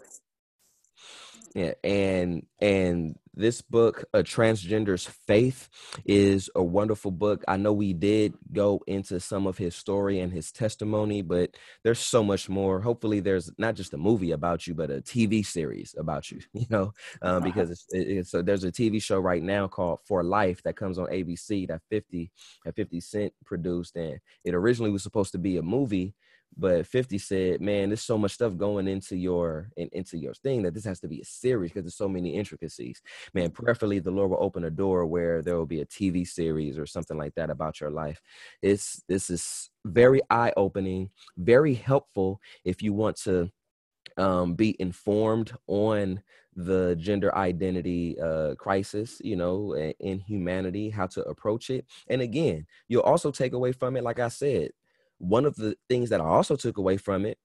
[1.54, 5.68] Yeah, and and this book, A Transgender's Faith,
[6.06, 7.44] is a wonderful book.
[7.46, 11.50] I know we did go into some of his story and his testimony, but
[11.84, 12.80] there's so much more.
[12.80, 16.40] Hopefully, there's not just a movie about you, but a TV series about you.
[16.54, 20.22] You know, um, because it's, it's so there's a TV show right now called For
[20.22, 22.30] Life that comes on ABC that 50
[22.64, 26.14] that 50 Cent produced, and it originally was supposed to be a movie
[26.56, 30.62] but 50 said, man, there's so much stuff going into your in, into your thing
[30.62, 33.00] that this has to be a series because there's so many intricacies.
[33.34, 36.78] Man, prayerfully the Lord will open a door where there will be a TV series
[36.78, 38.20] or something like that about your life.
[38.60, 43.50] It's this is very eye-opening, very helpful if you want to
[44.16, 46.22] um, be informed on
[46.54, 51.86] the gender identity uh, crisis, you know, in humanity, how to approach it.
[52.08, 54.70] And again, you'll also take away from it, like I said,
[55.22, 57.38] one of the things that I also took away from it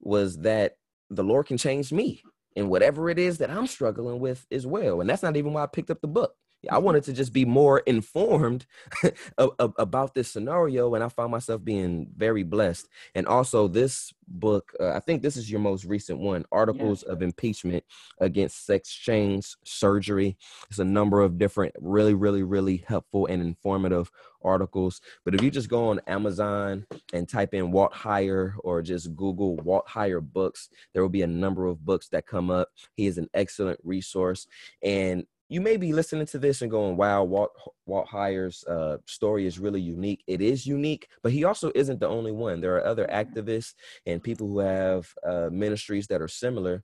[0.00, 0.76] was that
[1.10, 2.22] the Lord can change me
[2.56, 5.00] and whatever it is that I'm struggling with as well.
[5.00, 6.34] And that's not even why I picked up the book.
[6.70, 8.66] I wanted to just be more informed
[9.38, 12.88] about this scenario, and I found myself being very blessed.
[13.14, 17.22] And also, this book, uh, I think this is your most recent one Articles of
[17.22, 17.84] Impeachment
[18.18, 20.36] Against Sex Change Surgery.
[20.70, 24.10] It's a number of different, really, really, really helpful and informative
[24.44, 25.00] articles.
[25.24, 29.56] But if you just go on Amazon and type in Walt Heyer or just Google
[29.56, 32.68] Walt Heyer books, there will be a number of books that come up.
[32.94, 34.46] He is an excellent resource.
[34.82, 37.50] And you may be listening to this and going, "Wow, Walt
[37.86, 42.08] Walt Heyer's uh, story is really unique." It is unique, but he also isn't the
[42.08, 42.60] only one.
[42.60, 43.74] There are other activists
[44.06, 46.82] and people who have uh, ministries that are similar.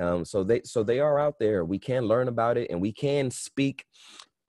[0.00, 1.64] Um, so they so they are out there.
[1.64, 3.86] We can learn about it, and we can speak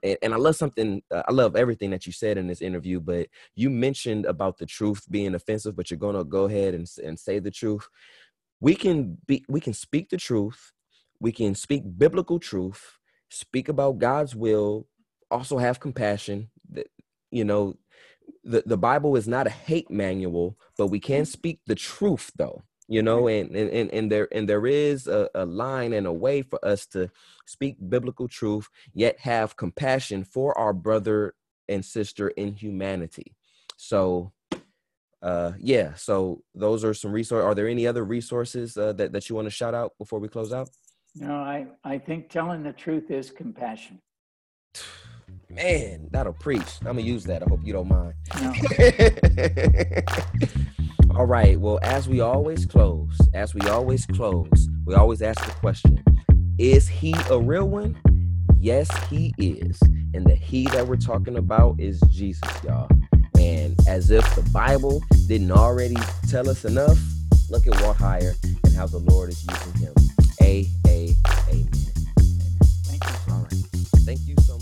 [0.04, 1.02] and, and I love something.
[1.10, 4.66] Uh, I love everything that you said in this interview, but you mentioned about the
[4.66, 7.88] truth being offensive, but you're going to go ahead and, and say the truth.
[8.60, 10.72] We can be, we can speak the truth.
[11.20, 12.98] We can speak biblical truth,
[13.34, 14.88] speak about God's will,
[15.32, 16.50] also have compassion.
[16.72, 16.88] That
[17.32, 17.76] you know,
[18.44, 22.64] the, the Bible is not a hate manual, but we can speak the truth though
[22.88, 26.42] you know and and and there and there is a, a, line and a way
[26.42, 27.10] for us to
[27.46, 31.34] speak biblical truth yet have compassion for our brother
[31.70, 33.36] and sister in humanity.
[33.78, 34.34] So
[35.22, 39.30] uh yeah so those are some resources are there any other resources uh, that, that
[39.30, 40.70] you want to shout out before we close out
[41.16, 44.00] no i i think telling the truth is compassion
[45.50, 48.54] man that'll preach i'm gonna use that i hope you don't mind no.
[51.16, 51.60] All right.
[51.60, 56.04] Well, as we always close, as we always close, we always ask the question
[56.58, 57.96] Is he a real one?
[58.60, 59.80] Yes, he is.
[60.16, 62.90] And the he that we're talking about is Jesus, y'all.
[63.40, 65.98] And as if the Bible didn't already
[66.30, 66.98] tell us enough,
[67.52, 68.34] look at Walt Heyer
[68.64, 69.94] and how the Lord is using him.
[70.44, 71.16] A, A,
[71.48, 71.70] Amen.
[72.84, 73.48] Thank you.
[74.06, 74.53] Thank you so.